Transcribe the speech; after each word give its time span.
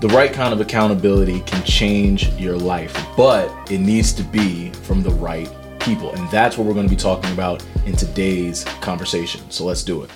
the 0.00 0.08
right 0.10 0.32
kind 0.32 0.54
of 0.54 0.60
accountability 0.60 1.40
can 1.40 1.60
change 1.64 2.28
your 2.34 2.56
life, 2.56 2.96
but 3.16 3.50
it 3.68 3.78
needs 3.78 4.12
to 4.12 4.22
be 4.22 4.70
from 4.84 5.02
the 5.02 5.10
right 5.10 5.52
people. 5.80 6.14
And 6.14 6.30
that's 6.30 6.56
what 6.56 6.68
we're 6.68 6.74
going 6.74 6.86
to 6.86 6.90
be 6.90 6.94
talking 6.94 7.32
about 7.32 7.66
in 7.84 7.96
today's 7.96 8.62
conversation. 8.80 9.50
So 9.50 9.64
let's 9.64 9.82
do 9.82 10.04
it. 10.04 10.10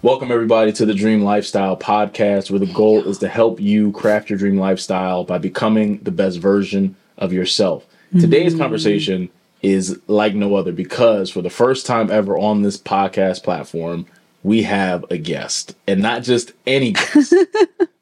Welcome, 0.00 0.32
everybody, 0.32 0.72
to 0.72 0.86
the 0.86 0.94
Dream 0.94 1.24
Lifestyle 1.24 1.76
podcast, 1.76 2.50
where 2.50 2.58
the 2.58 2.72
goal 2.72 3.06
is 3.06 3.18
to 3.18 3.28
help 3.28 3.60
you 3.60 3.92
craft 3.92 4.30
your 4.30 4.38
dream 4.38 4.56
lifestyle 4.56 5.24
by 5.24 5.36
becoming 5.36 5.98
the 5.98 6.10
best 6.10 6.38
version 6.38 6.96
of 7.18 7.34
yourself. 7.34 7.84
Mm-hmm. 7.84 8.20
Today's 8.20 8.54
conversation 8.54 9.28
is 9.60 10.00
like 10.06 10.34
no 10.34 10.54
other 10.54 10.72
because 10.72 11.28
for 11.30 11.42
the 11.42 11.50
first 11.50 11.84
time 11.84 12.10
ever 12.10 12.38
on 12.38 12.62
this 12.62 12.78
podcast 12.78 13.42
platform, 13.44 14.06
we 14.42 14.62
have 14.62 15.04
a 15.10 15.18
guest, 15.18 15.76
and 15.86 16.00
not 16.00 16.22
just 16.22 16.52
any 16.66 16.92
guest, 16.92 17.34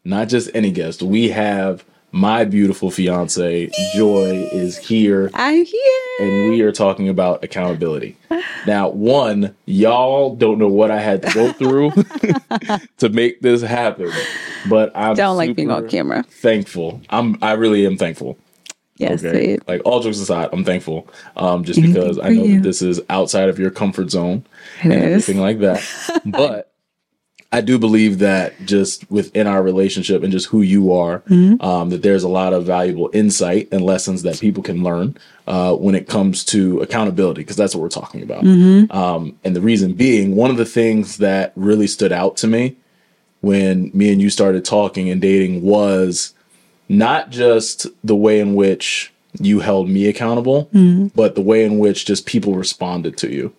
not 0.05 0.29
just 0.29 0.51
any 0.55 0.71
guest. 0.71 1.03
We 1.03 1.31
have 1.31 1.85
my 2.13 2.45
beautiful 2.45 2.91
fiance, 2.91 3.71
Joy, 3.95 4.49
is 4.53 4.77
here. 4.77 5.31
I'm 5.35 5.65
here. 5.65 6.01
And 6.21 6.51
we 6.51 6.63
are 6.63 6.73
talking 6.73 7.09
about 7.09 7.45
accountability. 7.45 8.17
Now, 8.67 8.89
one, 8.89 9.55
y'all 9.67 10.35
don't 10.35 10.59
know 10.59 10.69
what 10.69 10.91
I 10.91 11.01
had 11.01 11.23
to 11.23 11.33
go 11.33 11.53
through 11.53 11.91
to 12.99 13.09
make 13.11 13.41
this 13.41 13.63
happen. 13.63 14.11
But 14.69 14.93
I'm 14.95 15.15
don't 15.15 15.37
like 15.37 15.55
being 15.55 15.71
on 15.71 15.89
camera. 15.89 16.25
Thankful. 16.25 17.01
I'm 17.11 17.39
I 17.43 17.53
really 17.53 17.87
am 17.87 17.97
thankful. 17.97 18.37
Yes, 19.01 19.25
okay? 19.25 19.59
like 19.67 19.81
all 19.85 20.01
jokes 20.01 20.19
aside, 20.19 20.51
I'm 20.53 20.65
thankful. 20.65 21.09
Um, 21.37 21.65
just 21.65 21.81
because 21.81 22.19
I 22.19 22.31
know 22.31 22.47
that 22.47 22.63
this 22.63 22.83
is 22.83 23.01
outside 23.09 23.49
of 23.49 23.59
your 23.59 23.71
comfort 23.71 24.11
zone 24.11 24.45
it 24.81 24.85
and 24.85 24.93
is. 24.93 25.23
everything 25.23 25.41
like 25.41 25.61
that. 25.61 26.23
but 26.27 26.71
I 27.53 27.63
do 27.63 27.79
believe 27.79 28.21
that 28.21 28.55
just 28.65 29.11
within 29.11 29.47
our 29.47 29.63
relationship 29.63 30.23
and 30.23 30.31
just 30.31 30.47
who 30.47 30.63
you 30.63 30.93
are, 30.93 31.21
mm-hmm. 31.21 31.61
um, 31.65 31.91
that 31.91 32.03
there's 32.03 32.23
a 32.23 32.29
lot 32.29 32.53
of 32.53 32.65
valuable 32.65 33.11
insight 33.13 33.69
and 33.73 33.83
lessons 33.83 34.23
that 34.23 34.39
people 34.39 34.63
can 34.63 34.85
learn 34.85 35.17
uh, 35.49 35.75
when 35.75 35.97
it 35.97 36.07
comes 36.07 36.45
to 36.45 36.81
accountability, 36.81 37.41
because 37.41 37.57
that's 37.57 37.75
what 37.75 37.81
we're 37.81 37.89
talking 37.89 38.23
about. 38.23 38.45
Mm-hmm. 38.45 38.97
Um, 38.97 39.39
and 39.43 39.57
the 39.57 39.61
reason 39.61 39.95
being, 39.95 40.37
one 40.37 40.51
of 40.51 40.59
the 40.59 40.65
things 40.65 41.17
that 41.17 41.53
really 41.57 41.89
stood 41.89 42.13
out 42.13 42.37
to 42.39 42.47
me 42.47 42.77
when 43.41 43.91
me 43.95 44.13
and 44.13 44.21
you 44.21 44.31
started 44.31 44.65
talking 44.65 45.09
and 45.11 45.21
dating 45.21 45.63
was 45.63 46.35
not 46.91 47.31
just 47.31 47.87
the 48.03 48.17
way 48.17 48.41
in 48.41 48.57
which 48.57 49.13
you 49.41 49.61
held 49.61 49.89
me 49.89 50.09
accountable, 50.09 50.67
mm-hmm. 50.75 51.07
but 51.15 51.37
the 51.37 51.41
way 51.41 51.65
in 51.65 51.79
which 51.79 52.05
just 52.05 52.27
people 52.27 52.55
responded 52.55 53.17
to 53.19 53.33
you. 53.33 53.55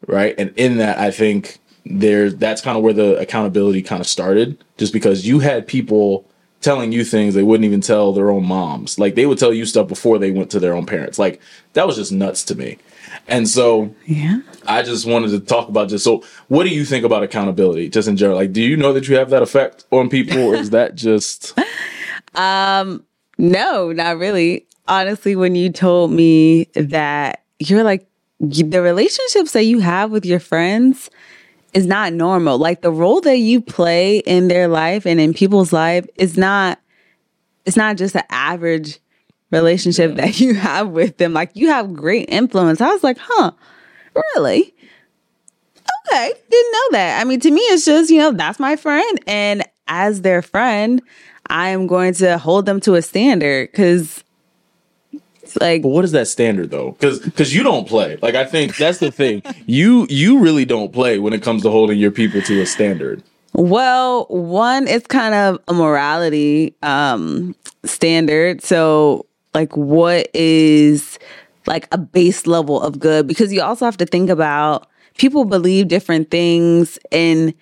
right. 0.06 0.34
And 0.36 0.52
in 0.56 0.76
that, 0.76 0.98
I 0.98 1.10
think 1.10 1.58
there 1.86 2.30
that's 2.30 2.60
kind 2.60 2.76
of 2.76 2.84
where 2.84 2.92
the 2.92 3.18
accountability 3.18 3.82
kind 3.82 4.00
of 4.00 4.06
started 4.06 4.62
just 4.76 4.92
because 4.92 5.26
you 5.26 5.40
had 5.40 5.66
people 5.66 6.24
telling 6.60 6.92
you 6.92 7.02
things 7.02 7.34
they 7.34 7.42
wouldn't 7.42 7.64
even 7.64 7.80
tell 7.80 8.12
their 8.12 8.30
own 8.30 8.46
moms 8.46 9.00
like 9.00 9.16
they 9.16 9.26
would 9.26 9.36
tell 9.36 9.52
you 9.52 9.66
stuff 9.66 9.88
before 9.88 10.16
they 10.16 10.30
went 10.30 10.48
to 10.48 10.60
their 10.60 10.74
own 10.74 10.86
parents 10.86 11.18
like 11.18 11.40
that 11.72 11.84
was 11.84 11.96
just 11.96 12.12
nuts 12.12 12.44
to 12.44 12.54
me 12.54 12.78
and 13.26 13.48
so 13.48 13.92
yeah 14.06 14.38
i 14.68 14.80
just 14.80 15.06
wanted 15.06 15.28
to 15.28 15.40
talk 15.40 15.68
about 15.68 15.88
just 15.88 16.04
so 16.04 16.22
what 16.46 16.62
do 16.62 16.70
you 16.70 16.84
think 16.84 17.04
about 17.04 17.24
accountability 17.24 17.88
just 17.88 18.06
in 18.06 18.16
general 18.16 18.38
like 18.38 18.52
do 18.52 18.62
you 18.62 18.76
know 18.76 18.92
that 18.92 19.08
you 19.08 19.16
have 19.16 19.30
that 19.30 19.42
effect 19.42 19.84
on 19.90 20.08
people 20.08 20.38
or 20.38 20.54
is 20.54 20.70
that 20.70 20.94
just 20.94 21.58
um 22.34 23.04
no 23.38 23.92
not 23.92 24.18
really 24.18 24.66
honestly 24.88 25.36
when 25.36 25.54
you 25.54 25.70
told 25.70 26.10
me 26.10 26.64
that 26.74 27.44
you're 27.58 27.84
like 27.84 28.06
the 28.40 28.82
relationships 28.82 29.52
that 29.52 29.64
you 29.64 29.80
have 29.80 30.10
with 30.10 30.26
your 30.26 30.40
friends 30.40 31.10
is 31.72 31.86
not 31.86 32.12
normal. 32.12 32.58
Like 32.58 32.82
the 32.82 32.90
role 32.90 33.20
that 33.22 33.38
you 33.38 33.60
play 33.60 34.18
in 34.18 34.48
their 34.48 34.68
life 34.68 35.06
and 35.06 35.20
in 35.20 35.32
people's 35.32 35.72
life 35.72 36.06
is 36.16 36.36
not 36.36 36.78
it's 37.64 37.76
not 37.76 37.96
just 37.96 38.16
an 38.16 38.24
average 38.30 38.98
relationship 39.50 40.16
that 40.16 40.40
you 40.40 40.54
have 40.54 40.88
with 40.88 41.18
them. 41.18 41.32
Like 41.32 41.50
you 41.54 41.68
have 41.68 41.94
great 41.94 42.28
influence. 42.28 42.80
I 42.80 42.92
was 42.92 43.04
like, 43.04 43.18
huh, 43.20 43.52
really? 44.34 44.74
Okay, 46.08 46.32
didn't 46.50 46.72
know 46.72 46.88
that. 46.92 47.20
I 47.20 47.24
mean, 47.24 47.40
to 47.40 47.50
me, 47.50 47.60
it's 47.60 47.84
just, 47.84 48.10
you 48.10 48.18
know, 48.18 48.32
that's 48.32 48.58
my 48.58 48.76
friend. 48.76 49.20
And 49.26 49.62
as 49.86 50.22
their 50.22 50.42
friend, 50.42 51.00
I 51.52 51.68
am 51.68 51.86
going 51.86 52.14
to 52.14 52.38
hold 52.38 52.64
them 52.64 52.80
to 52.80 52.94
a 52.94 53.02
standard 53.02 53.70
because 53.70 54.24
like, 55.60 55.82
but 55.82 55.88
what 55.88 56.02
is 56.02 56.12
that 56.12 56.26
standard 56.26 56.70
though? 56.70 56.92
Because 56.92 57.18
because 57.20 57.54
you 57.54 57.62
don't 57.62 57.86
play. 57.86 58.16
Like, 58.22 58.34
I 58.34 58.46
think 58.46 58.76
that's 58.76 58.98
the 58.98 59.10
thing. 59.12 59.42
you 59.66 60.06
you 60.08 60.38
really 60.38 60.64
don't 60.64 60.92
play 60.92 61.18
when 61.18 61.34
it 61.34 61.42
comes 61.42 61.62
to 61.62 61.70
holding 61.70 61.98
your 61.98 62.10
people 62.10 62.40
to 62.42 62.62
a 62.62 62.66
standard. 62.66 63.22
Well, 63.52 64.24
one 64.30 64.88
is 64.88 65.06
kind 65.06 65.34
of 65.34 65.60
a 65.68 65.74
morality 65.74 66.74
um 66.82 67.54
standard. 67.84 68.62
So, 68.62 69.26
like, 69.52 69.76
what 69.76 70.30
is 70.32 71.18
like 71.66 71.86
a 71.92 71.98
base 71.98 72.46
level 72.46 72.80
of 72.80 72.98
good? 72.98 73.26
Because 73.26 73.52
you 73.52 73.60
also 73.60 73.84
have 73.84 73.98
to 73.98 74.06
think 74.06 74.30
about 74.30 74.88
people 75.18 75.44
believe 75.44 75.88
different 75.88 76.30
things 76.30 76.98
and 77.10 77.52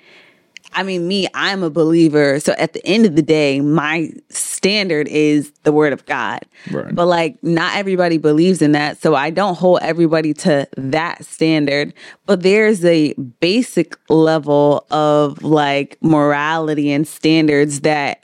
I 0.72 0.82
mean, 0.82 1.08
me, 1.08 1.26
I'm 1.34 1.62
a 1.62 1.70
believer. 1.70 2.38
So 2.40 2.52
at 2.52 2.72
the 2.72 2.86
end 2.86 3.06
of 3.06 3.16
the 3.16 3.22
day, 3.22 3.60
my 3.60 4.12
standard 4.28 5.08
is 5.08 5.52
the 5.64 5.72
word 5.72 5.92
of 5.92 6.06
God. 6.06 6.40
Right. 6.70 6.94
But 6.94 7.06
like, 7.06 7.42
not 7.42 7.76
everybody 7.76 8.18
believes 8.18 8.62
in 8.62 8.72
that. 8.72 9.00
So 9.02 9.14
I 9.14 9.30
don't 9.30 9.56
hold 9.56 9.80
everybody 9.82 10.32
to 10.34 10.68
that 10.76 11.24
standard. 11.24 11.92
But 12.26 12.42
there's 12.42 12.84
a 12.84 13.14
basic 13.14 13.96
level 14.08 14.86
of 14.90 15.42
like 15.42 15.98
morality 16.00 16.92
and 16.92 17.06
standards 17.06 17.80
that 17.80 18.22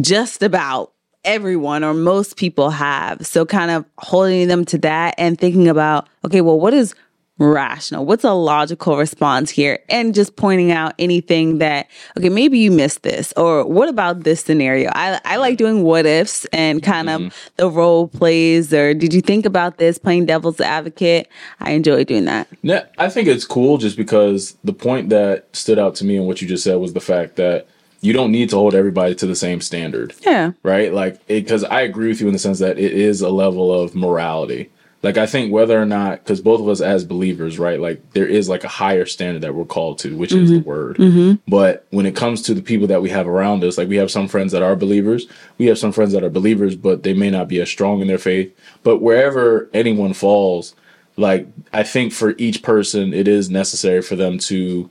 just 0.00 0.42
about 0.42 0.92
everyone 1.24 1.84
or 1.84 1.94
most 1.94 2.36
people 2.36 2.70
have. 2.70 3.26
So 3.26 3.44
kind 3.44 3.70
of 3.70 3.84
holding 3.98 4.48
them 4.48 4.64
to 4.66 4.78
that 4.78 5.14
and 5.18 5.38
thinking 5.38 5.68
about, 5.68 6.08
okay, 6.24 6.40
well, 6.40 6.58
what 6.58 6.74
is 6.74 6.94
rational? 7.40 8.04
What's 8.04 8.22
a 8.22 8.32
logical 8.32 8.96
response 8.96 9.50
here? 9.50 9.80
And 9.88 10.14
just 10.14 10.36
pointing 10.36 10.70
out 10.70 10.94
anything 10.98 11.58
that, 11.58 11.88
okay, 12.16 12.28
maybe 12.28 12.58
you 12.58 12.70
missed 12.70 13.02
this, 13.02 13.32
or 13.36 13.66
what 13.66 13.88
about 13.88 14.22
this 14.22 14.42
scenario? 14.42 14.90
I, 14.94 15.20
I 15.24 15.36
like 15.36 15.56
doing 15.56 15.82
what 15.82 16.06
ifs 16.06 16.44
and 16.46 16.82
kind 16.82 17.08
mm-hmm. 17.08 17.26
of 17.26 17.50
the 17.56 17.70
role 17.70 18.08
plays, 18.08 18.72
or 18.72 18.94
did 18.94 19.14
you 19.14 19.22
think 19.22 19.46
about 19.46 19.78
this 19.78 19.98
playing 19.98 20.26
devil's 20.26 20.60
advocate? 20.60 21.28
I 21.60 21.72
enjoy 21.72 22.04
doing 22.04 22.26
that. 22.26 22.46
Yeah, 22.62 22.84
I 22.98 23.08
think 23.08 23.26
it's 23.26 23.46
cool 23.46 23.78
just 23.78 23.96
because 23.96 24.56
the 24.62 24.74
point 24.74 25.08
that 25.08 25.54
stood 25.56 25.78
out 25.78 25.94
to 25.96 26.04
me 26.04 26.16
and 26.16 26.26
what 26.26 26.42
you 26.42 26.46
just 26.46 26.62
said 26.62 26.76
was 26.76 26.92
the 26.92 27.00
fact 27.00 27.36
that 27.36 27.66
you 28.02 28.12
don't 28.12 28.32
need 28.32 28.50
to 28.50 28.56
hold 28.56 28.74
everybody 28.74 29.14
to 29.14 29.26
the 29.26 29.36
same 29.36 29.60
standard. 29.60 30.14
Yeah. 30.24 30.52
Right? 30.62 30.92
Like, 30.92 31.26
because 31.26 31.64
I 31.64 31.82
agree 31.82 32.08
with 32.08 32.20
you 32.20 32.26
in 32.26 32.32
the 32.32 32.38
sense 32.38 32.58
that 32.58 32.78
it 32.78 32.92
is 32.92 33.20
a 33.20 33.30
level 33.30 33.72
of 33.72 33.94
morality 33.94 34.70
like 35.02 35.16
I 35.16 35.26
think 35.26 35.52
whether 35.52 35.80
or 35.80 35.86
not 35.86 36.18
because 36.18 36.40
both 36.40 36.60
of 36.60 36.68
us 36.68 36.80
as 36.80 37.04
believers, 37.04 37.58
right? 37.58 37.80
Like 37.80 38.12
there 38.12 38.26
is 38.26 38.48
like 38.48 38.64
a 38.64 38.68
higher 38.68 39.06
standard 39.06 39.42
that 39.42 39.54
we're 39.54 39.64
called 39.64 39.98
to, 40.00 40.14
which 40.14 40.30
mm-hmm. 40.30 40.44
is 40.44 40.50
the 40.50 40.56
mm-hmm. 40.58 40.68
word. 40.68 40.96
Mm-hmm. 40.96 41.50
But 41.50 41.86
when 41.90 42.04
it 42.04 42.14
comes 42.14 42.42
to 42.42 42.54
the 42.54 42.62
people 42.62 42.86
that 42.88 43.00
we 43.00 43.08
have 43.10 43.26
around 43.26 43.64
us, 43.64 43.78
like 43.78 43.88
we 43.88 43.96
have 43.96 44.10
some 44.10 44.28
friends 44.28 44.52
that 44.52 44.62
are 44.62 44.76
believers, 44.76 45.26
we 45.56 45.66
have 45.66 45.78
some 45.78 45.92
friends 45.92 46.12
that 46.12 46.22
are 46.22 46.30
believers, 46.30 46.76
but 46.76 47.02
they 47.02 47.14
may 47.14 47.30
not 47.30 47.48
be 47.48 47.60
as 47.60 47.70
strong 47.70 48.00
in 48.02 48.08
their 48.08 48.18
faith. 48.18 48.54
But 48.82 48.98
wherever 48.98 49.70
anyone 49.72 50.12
falls, 50.12 50.74
like 51.16 51.48
I 51.72 51.82
think 51.82 52.12
for 52.12 52.34
each 52.36 52.62
person, 52.62 53.14
it 53.14 53.26
is 53.26 53.48
necessary 53.48 54.02
for 54.02 54.16
them 54.16 54.38
to 54.38 54.90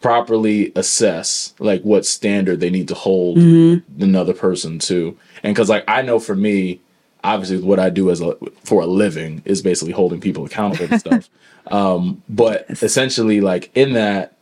properly 0.00 0.70
assess 0.76 1.54
like 1.58 1.82
what 1.82 2.04
standard 2.04 2.60
they 2.60 2.68
need 2.68 2.88
to 2.88 2.94
hold 2.94 3.38
mm-hmm. 3.38 4.02
another 4.02 4.34
person 4.34 4.78
to. 4.78 5.18
And 5.42 5.54
because 5.54 5.68
like 5.68 5.84
I 5.86 6.00
know 6.00 6.18
for 6.18 6.34
me, 6.34 6.80
obviously 7.24 7.66
what 7.66 7.80
I 7.80 7.90
do 7.90 8.10
as 8.10 8.20
a 8.20 8.36
for 8.62 8.82
a 8.82 8.86
living 8.86 9.42
is 9.44 9.62
basically 9.62 9.92
holding 9.92 10.20
people 10.20 10.44
accountable 10.44 10.86
and 10.90 11.00
stuff. 11.00 11.28
Um, 11.68 12.22
but 12.28 12.66
essentially, 12.68 13.40
like 13.40 13.70
in 13.74 13.94
that, 13.94 14.36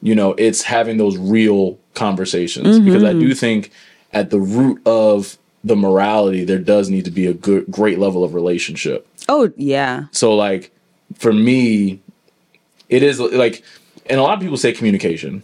you 0.00 0.14
know, 0.14 0.34
it's 0.34 0.62
having 0.62 0.96
those 0.96 1.18
real 1.18 1.76
conversations 1.94 2.76
mm-hmm. 2.76 2.84
because 2.84 3.02
I 3.02 3.14
do 3.14 3.34
think 3.34 3.72
at 4.12 4.30
the 4.30 4.38
root 4.38 4.80
of 4.86 5.38
the 5.64 5.74
morality, 5.74 6.44
there 6.44 6.60
does 6.60 6.88
need 6.88 7.04
to 7.06 7.10
be 7.10 7.26
a 7.26 7.34
good, 7.34 7.66
great 7.68 7.98
level 7.98 8.22
of 8.22 8.32
relationship. 8.32 9.08
Oh 9.28 9.52
yeah. 9.56 10.04
So 10.12 10.36
like 10.36 10.70
for 11.14 11.32
me, 11.32 12.00
it 12.88 13.02
is 13.02 13.18
like, 13.18 13.64
and 14.06 14.20
a 14.20 14.22
lot 14.22 14.34
of 14.34 14.40
people 14.40 14.56
say 14.56 14.72
communication, 14.72 15.42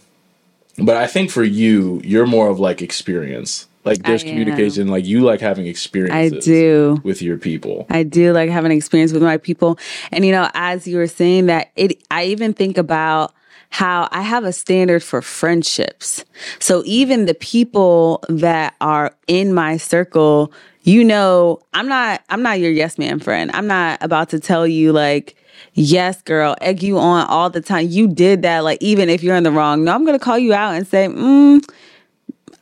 but 0.77 0.97
I 0.97 1.07
think 1.07 1.31
for 1.31 1.43
you, 1.43 2.01
you're 2.03 2.25
more 2.25 2.47
of 2.47 2.59
like 2.59 2.81
experience. 2.81 3.67
Like 3.85 4.03
there's 4.03 4.23
I 4.23 4.27
communication. 4.29 4.83
Am. 4.83 4.87
Like 4.89 5.05
you 5.05 5.21
like 5.21 5.41
having 5.41 5.67
experiences. 5.67 6.41
I 6.41 6.45
do 6.45 7.01
with 7.03 7.21
your 7.21 7.37
people. 7.37 7.85
I 7.89 8.03
do 8.03 8.33
like 8.33 8.49
having 8.49 8.71
experience 8.71 9.13
with 9.13 9.21
my 9.21 9.37
people. 9.37 9.77
And 10.11 10.25
you 10.25 10.31
know, 10.31 10.49
as 10.53 10.87
you 10.87 10.97
were 10.97 11.07
saying 11.07 11.45
that, 11.45 11.71
it 11.75 12.03
I 12.09 12.25
even 12.25 12.53
think 12.53 12.77
about 12.77 13.33
how 13.69 14.07
I 14.11 14.21
have 14.21 14.43
a 14.43 14.53
standard 14.53 15.03
for 15.03 15.21
friendships. 15.21 16.25
So 16.59 16.81
even 16.85 17.25
the 17.25 17.33
people 17.33 18.23
that 18.29 18.75
are 18.81 19.15
in 19.27 19.53
my 19.53 19.77
circle, 19.77 20.51
you 20.83 21.03
know, 21.03 21.61
I'm 21.73 21.87
not 21.87 22.23
I'm 22.29 22.41
not 22.41 22.59
your 22.59 22.71
yes 22.71 22.97
man 22.97 23.19
friend. 23.19 23.51
I'm 23.53 23.67
not 23.67 24.01
about 24.01 24.29
to 24.29 24.39
tell 24.39 24.65
you 24.65 24.93
like 24.93 25.35
yes 25.73 26.21
girl 26.21 26.55
egg 26.61 26.81
you 26.81 26.97
on 26.97 27.27
all 27.27 27.49
the 27.49 27.61
time 27.61 27.87
you 27.89 28.07
did 28.07 28.41
that 28.41 28.63
like 28.63 28.77
even 28.81 29.09
if 29.09 29.23
you're 29.23 29.35
in 29.35 29.43
the 29.43 29.51
wrong 29.51 29.83
no 29.83 29.93
i'm 29.93 30.05
gonna 30.05 30.19
call 30.19 30.37
you 30.37 30.53
out 30.53 30.73
and 30.73 30.87
say 30.87 31.07
mm, 31.07 31.61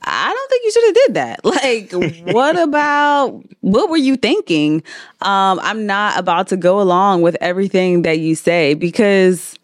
I 0.03 0.33
don't 0.33 0.49
think 0.49 0.63
you 0.65 0.71
should 0.71 0.85
have 0.85 0.95
did 0.95 1.13
that. 1.15 1.39
Like, 1.53 2.33
what 2.33 2.57
about 2.57 3.43
what 3.61 3.89
were 3.89 3.97
you 3.97 4.17
thinking? 4.17 4.83
Um, 5.21 5.59
I'm 5.61 5.85
not 5.85 6.19
about 6.19 6.47
to 6.49 6.57
go 6.57 6.81
along 6.81 7.21
with 7.21 7.37
everything 7.39 8.01
that 8.01 8.19
you 8.19 8.35
say 8.35 8.73
because 8.73 9.57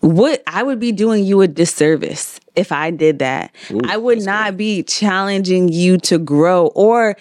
what 0.00 0.42
I 0.46 0.62
would 0.62 0.80
be 0.80 0.92
doing 0.92 1.24
you 1.24 1.40
a 1.42 1.48
disservice 1.48 2.40
if 2.56 2.72
I 2.72 2.90
did 2.90 3.18
that. 3.20 3.54
Ooh, 3.70 3.80
I 3.84 3.96
would 3.96 4.22
not 4.22 4.52
good. 4.52 4.56
be 4.56 4.82
challenging 4.82 5.68
you 5.68 5.98
to 5.98 6.18
grow 6.18 6.68
or 6.68 7.16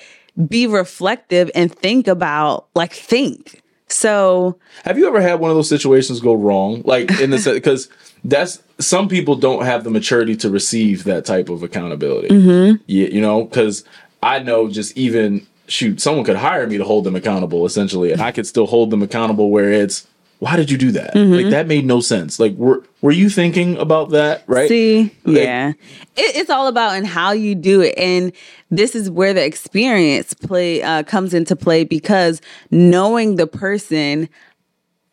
be 0.47 0.67
reflective 0.67 1.51
and 1.55 1.73
think 1.73 2.07
about 2.07 2.67
like 2.75 2.93
think. 2.93 3.61
So, 3.89 4.57
have 4.83 4.97
you 4.97 5.07
ever 5.07 5.21
had 5.21 5.39
one 5.39 5.49
of 5.49 5.55
those 5.55 5.69
situations 5.69 6.19
go 6.19 6.33
wrong? 6.33 6.81
Like 6.83 7.09
in 7.21 7.29
the 7.29 7.51
because 7.53 7.89
that's 8.23 8.61
some 8.79 9.07
people 9.07 9.35
don't 9.35 9.65
have 9.65 9.83
the 9.83 9.89
maturity 9.89 10.35
to 10.37 10.49
receive 10.49 11.05
that 11.05 11.25
type 11.25 11.49
of 11.49 11.63
accountability. 11.63 12.27
Mm-hmm. 12.27 12.83
Yeah, 12.85 13.07
you 13.07 13.21
know, 13.21 13.45
because 13.45 13.83
I 14.21 14.39
know 14.39 14.69
just 14.69 14.97
even 14.97 15.47
shoot, 15.67 16.01
someone 16.01 16.25
could 16.25 16.35
hire 16.35 16.67
me 16.67 16.77
to 16.77 16.83
hold 16.83 17.03
them 17.05 17.15
accountable 17.15 17.65
essentially, 17.65 18.11
and 18.11 18.21
I 18.21 18.31
could 18.31 18.47
still 18.47 18.67
hold 18.67 18.89
them 18.89 19.01
accountable 19.01 19.49
where 19.49 19.71
it's 19.71 20.05
why 20.39 20.55
did 20.55 20.69
you 20.69 20.77
do 20.77 20.91
that? 20.91 21.13
Mm-hmm. 21.13 21.33
Like 21.33 21.49
that 21.49 21.67
made 21.67 21.85
no 21.85 21.99
sense. 21.99 22.39
Like 22.39 22.53
were 22.53 22.83
were 23.01 23.11
you 23.11 23.29
thinking 23.29 23.77
about 23.77 24.11
that? 24.11 24.43
Right? 24.47 24.69
See, 24.69 25.03
like, 25.23 25.37
yeah, 25.37 25.69
it, 25.69 26.35
it's 26.35 26.49
all 26.49 26.67
about 26.67 26.95
and 26.95 27.07
how 27.07 27.31
you 27.31 27.55
do 27.55 27.81
it, 27.81 27.97
and 27.97 28.31
this 28.69 28.95
is 28.95 29.09
where 29.09 29.33
the 29.33 29.43
experience 29.43 30.33
play 30.33 30.83
uh, 30.83 31.03
comes 31.03 31.33
into 31.33 31.55
play 31.55 31.83
because 31.83 32.41
knowing 32.69 33.35
the 33.35 33.47
person, 33.47 34.29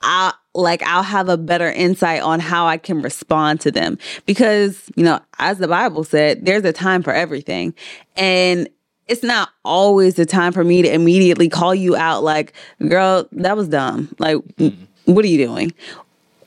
I 0.03 0.33
like 0.55 0.83
I'll 0.83 1.03
have 1.03 1.29
a 1.29 1.37
better 1.37 1.71
insight 1.71 2.23
on 2.23 2.41
how 2.41 2.67
I 2.67 2.77
can 2.77 3.03
respond 3.03 3.61
to 3.63 3.71
them 3.71 3.99
because, 4.27 4.91
you 4.95 5.05
know, 5.05 5.21
as 5.39 5.59
the 5.59 5.69
Bible 5.69 6.05
said, 6.05 6.45
there's 6.45 6.65
a 6.65 6.73
time 6.73 7.03
for 7.03 7.13
everything. 7.13 7.75
And 8.17 8.69
it's 9.07 9.23
not 9.23 9.51
always 9.65 10.15
the 10.15 10.25
time 10.25 10.53
for 10.53 10.65
me 10.65 10.83
to 10.83 10.93
immediately 10.93 11.49
call 11.49 11.75
you 11.75 11.97
out 11.97 12.23
like, 12.23 12.55
girl, 12.89 13.29
that 13.33 13.57
was 13.57 13.69
dumb. 13.69 14.15
Like, 14.19 14.37
mm-hmm. 14.37 14.84
What 15.05 15.25
are 15.25 15.29
you 15.29 15.47
doing? 15.47 15.73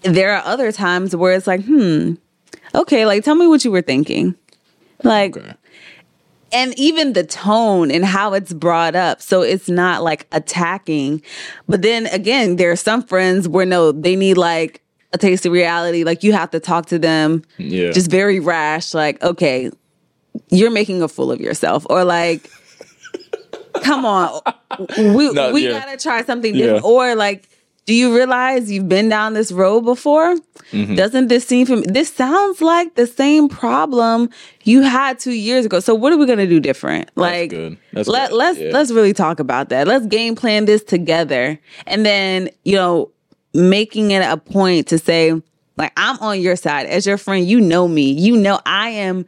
There 0.03 0.33
are 0.33 0.43
other 0.45 0.71
times 0.71 1.15
where 1.15 1.33
it's 1.33 1.47
like, 1.47 1.63
hmm, 1.63 2.15
okay, 2.75 3.05
like 3.05 3.23
tell 3.23 3.35
me 3.35 3.47
what 3.47 3.65
you 3.65 3.71
were 3.71 3.81
thinking. 3.81 4.35
Like, 5.03 5.37
okay 5.37 5.53
and 6.51 6.77
even 6.79 7.13
the 7.13 7.23
tone 7.23 7.91
and 7.91 8.05
how 8.05 8.33
it's 8.33 8.53
brought 8.53 8.95
up. 8.95 9.21
So 9.21 9.41
it's 9.41 9.69
not 9.69 10.03
like 10.03 10.27
attacking. 10.31 11.21
But 11.67 11.81
then 11.81 12.07
again, 12.07 12.55
there 12.55 12.71
are 12.71 12.77
some 12.77 13.03
friends 13.03 13.47
where 13.47 13.65
no, 13.65 13.91
they 13.91 14.15
need 14.15 14.37
like 14.37 14.81
a 15.13 15.17
taste 15.17 15.45
of 15.45 15.51
reality. 15.51 16.03
Like 16.03 16.23
you 16.23 16.33
have 16.33 16.51
to 16.51 16.59
talk 16.59 16.87
to 16.87 16.99
them 16.99 17.43
yeah. 17.57 17.91
just 17.91 18.09
very 18.09 18.39
rash, 18.39 18.93
like, 18.93 19.21
okay, 19.21 19.71
you're 20.49 20.71
making 20.71 21.01
a 21.01 21.07
fool 21.07 21.31
of 21.31 21.41
yourself. 21.41 21.85
Or 21.89 22.03
like, 22.03 22.49
come 23.83 24.05
on, 24.05 24.41
we, 24.97 25.31
no, 25.31 25.51
we 25.51 25.67
yeah. 25.67 25.79
gotta 25.79 25.97
try 25.97 26.23
something 26.23 26.53
different. 26.53 26.83
Yeah. 26.83 26.89
Or 26.89 27.15
like, 27.15 27.49
do 27.87 27.93
you 27.93 28.13
realize 28.13 28.69
you've 28.69 28.89
been 28.89 29.07
down 29.07 29.33
this 29.33 29.49
road 29.49 29.81
before? 29.81 30.35
Mm-hmm. 30.71 30.95
Doesn't 30.95 31.29
this 31.29 31.47
seem 31.47 31.65
from 31.65 31.81
this 31.83 32.13
sounds 32.13 32.61
like 32.61 32.95
the 32.95 33.07
same 33.07 33.47
problem 33.47 34.29
you 34.65 34.81
had 34.81 35.19
two 35.19 35.31
years 35.31 35.65
ago? 35.65 35.79
So 35.79 35.95
what 35.95 36.11
are 36.11 36.17
we 36.17 36.25
gonna 36.25 36.45
do 36.45 36.59
different? 36.59 37.09
That's 37.15 37.17
like 37.17 37.51
let 37.93 38.29
good. 38.29 38.35
let's 38.35 38.59
yeah. 38.59 38.71
let's 38.73 38.91
really 38.91 39.13
talk 39.13 39.39
about 39.39 39.69
that. 39.69 39.87
Let's 39.87 40.05
game 40.05 40.35
plan 40.35 40.65
this 40.65 40.83
together, 40.83 41.57
and 41.85 42.05
then 42.05 42.49
you 42.65 42.75
know 42.75 43.09
making 43.53 44.11
it 44.11 44.21
a 44.21 44.35
point 44.35 44.87
to 44.87 44.99
say 44.99 45.41
like 45.77 45.93
I'm 45.95 46.19
on 46.19 46.41
your 46.41 46.57
side 46.57 46.87
as 46.87 47.05
your 47.05 47.17
friend. 47.17 47.47
You 47.47 47.61
know 47.61 47.87
me. 47.87 48.11
You 48.11 48.35
know 48.35 48.59
I 48.65 48.89
am 48.89 49.25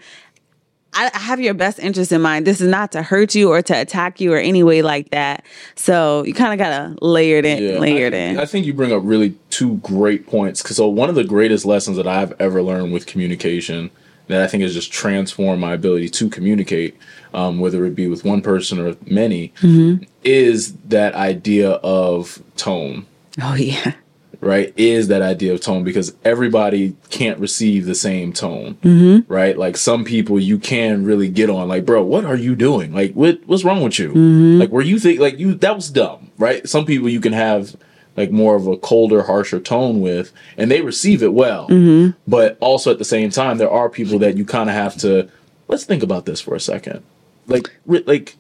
I 0.94 1.12
have 1.14 1.40
your 1.40 1.54
best 1.54 1.80
interest 1.80 2.12
in 2.12 2.22
mind. 2.22 2.48
This 2.48 2.62
is 2.62 2.68
not 2.68 2.92
to 2.94 3.04
hurt 3.04 3.36
you 3.36 3.50
or 3.50 3.62
to 3.62 3.74
attack 3.74 4.20
you 4.20 4.34
or 4.34 4.38
any 4.38 4.64
way 4.64 4.82
like 4.82 5.12
that. 5.12 5.46
So 5.76 6.24
you 6.26 6.34
kind 6.34 6.52
of 6.52 6.60
gotta 6.60 6.98
layer 7.06 7.38
it 7.38 7.46
in. 7.46 7.64
Yeah, 7.64 7.80
layer 7.80 8.08
it 8.08 8.14
in. 8.14 8.40
I 8.40 8.46
think 8.46 8.66
you 8.66 8.74
bring 8.74 8.92
up 8.92 9.02
really 9.06 9.36
two 9.50 9.76
great 9.78 10.28
points. 10.28 10.62
Cause 10.62 10.78
so 10.78 10.88
one 10.88 11.10
of 11.10 11.16
the 11.16 11.24
greatest 11.24 11.66
lessons 11.66 11.98
that 11.98 12.08
I've 12.08 12.34
ever 12.40 12.62
learned 12.64 12.92
with 12.92 13.06
communication 13.06 13.92
that 14.28 14.42
I 14.42 14.48
think 14.48 14.64
has 14.64 14.74
just 14.74 14.92
transformed 14.92 15.62
my 15.62 15.74
ability 15.74 16.10
to 16.10 16.30
communicate, 16.30 16.98
um, 17.34 17.60
whether 17.60 17.86
it 17.86 17.96
be 17.96 18.08
with 18.08 18.24
one 18.24 18.42
person 18.42 18.80
or 18.80 18.96
many, 19.06 19.50
mm-hmm. 19.62 20.04
is 20.24 20.74
that 20.86 21.16
idea 21.16 21.72
of 21.72 22.42
tone. 22.56 23.06
Oh 23.42 23.56
yeah 23.56 23.94
right, 24.42 24.74
is 24.78 25.08
that 25.10 25.22
idea 25.22 25.54
of 25.54 25.62
tone 25.62 25.84
because 25.84 26.16
everybody 26.24 26.96
can't 27.10 27.40
receive 27.40 27.86
the 27.86 27.96
same 27.96 28.34
tone, 28.34 28.76
mm-hmm. 28.76 29.32
right? 29.32 29.58
Like 29.58 29.78
some 29.78 30.04
people 30.04 30.40
you 30.40 30.58
can 30.58 31.04
really 31.04 31.30
get 31.30 31.50
on, 31.50 31.68
like, 31.68 31.86
bro, 31.86 32.04
what 32.04 32.26
are 32.26 32.36
you 32.36 32.56
doing? 32.56 32.94
Like, 32.94 33.14
what 33.14 33.40
what's 33.46 33.64
wrong 33.64 33.82
with 33.82 34.00
you? 34.00 34.10
Mm-hmm. 34.10 34.60
Like, 34.60 34.70
were 34.70 34.82
you 34.82 35.00
think 35.00 35.20
like 35.20 35.40
you 35.40 35.54
that 35.56 35.76
was 35.76 35.90
dumb, 35.90 36.32
right? 36.38 36.68
Some 36.68 36.86
people 36.86 37.10
you 37.10 37.22
can 37.22 37.34
have 37.34 37.76
like 38.16 38.32
more 38.32 38.56
of 38.56 38.68
a 38.68 38.78
colder, 38.78 39.24
harsher 39.24 39.60
tone 39.60 40.02
with, 40.02 40.32
and 40.58 40.70
they 40.70 40.82
receive 40.82 41.24
it 41.24 41.34
well. 41.34 41.68
Mm-hmm. 41.70 42.18
But 42.28 42.58
also 42.60 42.92
at 42.92 42.98
the 42.98 43.06
same 43.06 43.30
time, 43.30 43.58
there 43.58 43.72
are 43.72 43.90
people 43.90 44.20
that 44.20 44.38
you 44.38 44.46
kind 44.46 44.70
of 44.70 44.76
have 44.76 44.98
to 44.98 45.30
let's 45.68 45.86
think 45.86 46.04
about 46.04 46.26
this 46.26 46.42
for 46.42 46.56
a 46.56 46.60
second, 46.60 47.04
like 47.48 47.70
like 47.86 48.36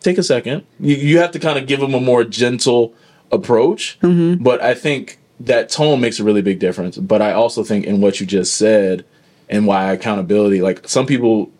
take 0.00 0.18
a 0.18 0.22
second. 0.22 0.64
You 0.78 0.96
you 0.96 1.18
have 1.18 1.32
to 1.32 1.38
kind 1.38 1.58
of 1.58 1.66
give 1.66 1.80
them 1.80 1.94
a 1.94 2.00
more 2.00 2.24
gentle 2.24 2.94
approach. 3.30 3.98
Mm-hmm. 4.02 4.42
But 4.42 4.62
I 4.62 4.74
think 4.74 5.18
that 5.46 5.68
tone 5.68 6.00
makes 6.00 6.20
a 6.20 6.24
really 6.24 6.42
big 6.42 6.58
difference. 6.58 6.96
But 6.96 7.22
I 7.22 7.32
also 7.32 7.64
think 7.64 7.84
in 7.84 8.00
what 8.00 8.20
you 8.20 8.26
just 8.26 8.56
said 8.56 9.04
and 9.48 9.66
why 9.66 9.92
accountability, 9.92 10.62
like 10.62 10.88
some 10.88 11.06
people, 11.06 11.50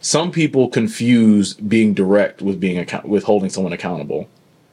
some 0.00 0.30
people 0.30 0.68
confuse 0.68 1.54
being 1.54 1.94
direct 1.94 2.42
with 2.42 2.60
being 2.60 2.78
account 2.78 3.08
with 3.08 3.24
holding 3.24 3.50
someone 3.50 3.72
accountable. 3.72 4.28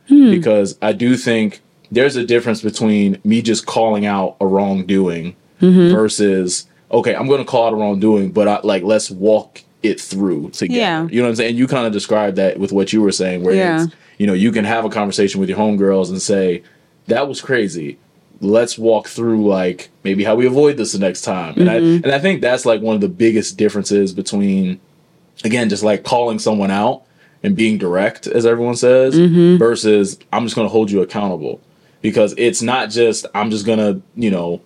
Hmm. 0.07 0.31
Because 0.31 0.77
I 0.81 0.93
do 0.93 1.17
think 1.17 1.61
there's 1.91 2.15
a 2.15 2.25
difference 2.25 2.61
between 2.61 3.19
me 3.23 3.41
just 3.41 3.65
calling 3.65 4.05
out 4.05 4.37
a 4.39 4.45
wrongdoing 4.45 5.35
mm-hmm. 5.61 5.93
versus 5.93 6.67
okay, 6.91 7.15
I'm 7.15 7.27
going 7.27 7.39
to 7.39 7.49
call 7.49 7.67
out 7.67 7.73
a 7.73 7.77
wrongdoing, 7.77 8.31
but 8.31 8.47
I, 8.47 8.59
like 8.63 8.83
let's 8.83 9.09
walk 9.09 9.63
it 9.81 9.99
through 9.99 10.51
together. 10.51 10.79
Yeah. 10.79 11.07
You 11.07 11.17
know 11.17 11.23
what 11.23 11.29
I'm 11.29 11.35
saying? 11.35 11.55
You 11.55 11.67
kind 11.67 11.87
of 11.87 11.93
described 11.93 12.37
that 12.37 12.59
with 12.59 12.71
what 12.71 12.93
you 12.93 13.01
were 13.01 13.11
saying, 13.11 13.43
where 13.43 13.55
yeah. 13.55 13.87
you 14.17 14.27
know 14.27 14.33
you 14.33 14.51
can 14.51 14.65
have 14.65 14.85
a 14.85 14.89
conversation 14.89 15.39
with 15.39 15.49
your 15.49 15.57
homegirls 15.57 16.09
and 16.09 16.21
say 16.21 16.63
that 17.07 17.27
was 17.27 17.41
crazy 17.41 17.97
let's 18.41 18.77
walk 18.77 19.07
through 19.07 19.47
like 19.47 19.89
maybe 20.03 20.23
how 20.23 20.35
we 20.35 20.47
avoid 20.47 20.75
this 20.75 20.91
the 20.91 20.99
next 20.99 21.21
time. 21.21 21.53
And 21.57 21.69
mm-hmm. 21.69 22.05
I 22.05 22.07
and 22.07 22.11
I 22.11 22.19
think 22.19 22.41
that's 22.41 22.65
like 22.65 22.81
one 22.81 22.95
of 22.95 23.01
the 23.01 23.09
biggest 23.09 23.55
differences 23.55 24.11
between 24.11 24.79
again 25.43 25.69
just 25.69 25.83
like 25.83 26.03
calling 26.03 26.39
someone 26.39 26.71
out 26.71 27.03
and 27.43 27.55
being 27.55 27.77
direct 27.77 28.27
as 28.27 28.45
everyone 28.45 28.75
says 28.75 29.15
mm-hmm. 29.15 29.57
versus 29.57 30.19
I'm 30.33 30.43
just 30.45 30.55
going 30.55 30.65
to 30.65 30.71
hold 30.71 30.91
you 30.91 31.01
accountable 31.01 31.62
because 32.01 32.33
it's 32.38 32.62
not 32.62 32.89
just 32.89 33.25
I'm 33.33 33.51
just 33.51 33.65
going 33.65 33.79
to, 33.79 34.01
you 34.15 34.31
know, 34.31 34.62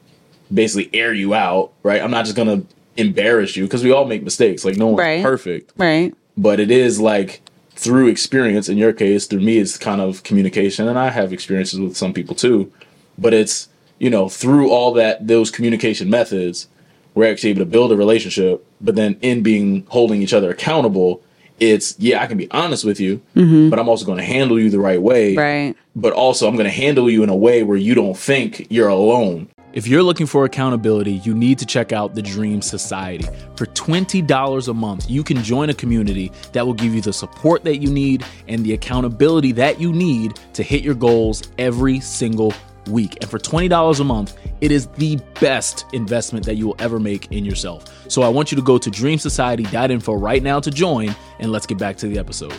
basically 0.54 0.90
air 0.98 1.14
you 1.14 1.34
out, 1.34 1.74
right? 1.84 2.02
I'm 2.02 2.12
not 2.12 2.26
just 2.26 2.38
going 2.38 2.62
to 2.62 2.68
embarrass 2.98 3.58
you 3.58 3.66
because 3.66 3.84
we 3.84 3.92
all 3.92 4.06
make 4.06 4.24
mistakes. 4.24 4.64
Like 4.64 4.78
no 4.78 4.88
one's 4.88 5.00
right. 5.00 5.24
perfect. 5.24 5.74
Right. 5.78 6.16
But 6.38 6.60
it 6.60 6.72
is 6.72 7.00
like 7.00 7.42
through 7.72 8.08
experience 8.08 8.70
in 8.70 8.78
your 8.78 8.94
case, 8.94 9.26
through 9.28 9.42
me 9.42 9.58
it's 9.58 9.78
kind 9.78 10.00
of 10.00 10.24
communication 10.24 10.88
and 10.88 10.98
I 10.98 11.10
have 11.10 11.34
experiences 11.34 11.80
with 11.80 11.98
some 11.98 12.14
people 12.14 12.36
too 12.36 12.72
but 13.18 13.34
it's 13.34 13.70
you 14.00 14.10
know 14.10 14.30
through 14.30 14.70
all 14.70 14.94
that 14.94 15.28
those 15.28 15.52
communication 15.52 16.10
methods 16.10 16.68
we're 17.14 17.30
actually 17.30 17.50
able 17.50 17.62
to 17.62 17.66
build 17.66 17.92
a 17.92 17.96
relationship 17.96 18.66
but 18.82 18.96
then 18.96 19.18
in 19.22 19.42
being 19.42 19.86
holding 19.90 20.22
each 20.22 20.34
other 20.34 20.50
accountable 20.50 21.22
it's 21.60 21.98
yeah 22.00 22.22
i 22.22 22.28
can 22.28 22.38
be 22.38 22.50
honest 22.52 22.84
with 22.84 23.00
you 23.00 23.22
mm-hmm. 23.36 23.70
but 23.70 23.80
i'm 23.80 23.88
also 23.88 24.06
going 24.06 24.18
to 24.18 24.24
handle 24.24 24.60
you 24.60 24.70
the 24.70 24.80
right 24.80 25.02
way 25.02 25.36
right 25.36 25.76
but 25.96 26.12
also 26.14 26.48
i'm 26.48 26.56
going 26.56 26.66
to 26.66 26.72
handle 26.72 27.10
you 27.10 27.24
in 27.24 27.30
a 27.30 27.36
way 27.36 27.64
where 27.64 27.78
you 27.78 27.96
don't 27.96 28.18
think 28.18 28.68
you're 28.70 28.90
alone 28.90 29.48
if 29.76 29.88
you're 29.88 30.04
looking 30.04 30.26
for 30.26 30.46
accountability, 30.46 31.16
you 31.26 31.34
need 31.34 31.60
to 31.60 31.66
check 31.66 31.92
out 31.92 32.16
the 32.16 32.22
Dream 32.22 32.62
Society. 32.62 33.28
For 33.58 33.66
$20 33.66 34.68
a 34.70 34.74
month, 34.74 35.10
you 35.10 35.22
can 35.22 35.44
join 35.44 35.70
a 35.70 35.74
community 35.74 36.32
that 36.54 36.66
will 36.66 36.74
give 36.74 36.96
you 36.96 37.02
the 37.02 37.12
support 37.12 37.66
that 37.66 37.80
you 37.80 37.92
need 37.92 38.26
and 38.48 38.64
the 38.64 38.72
accountability 38.72 39.52
that 39.52 39.82
you 39.82 39.92
need 39.92 40.40
to 40.54 40.64
hit 40.64 40.82
your 40.82 40.96
goals 40.96 41.44
every 41.58 42.00
single 42.00 42.54
week. 42.88 43.18
And 43.22 43.30
for 43.30 43.40
$20 43.40 44.00
a 44.00 44.04
month, 44.04 44.38
it 44.62 44.72
is 44.72 44.88
the 44.88 45.18
best 45.40 45.86
investment 45.94 46.46
that 46.46 46.56
you 46.56 46.68
will 46.68 46.76
ever 46.80 47.00
make 47.00 47.32
in 47.32 47.46
yourself. 47.46 47.86
So 48.10 48.22
I 48.22 48.30
want 48.30 48.52
you 48.52 48.56
to 48.56 48.62
go 48.62 48.78
to 48.78 48.90
dreamsociety.info 48.90 50.14
right 50.14 50.44
now 50.44 50.60
to 50.60 50.72
join, 50.72 51.16
and 51.40 51.52
let's 51.52 51.66
get 51.66 51.78
back 51.78 51.98
to 51.98 52.08
the 52.08 52.18
episode 52.20 52.54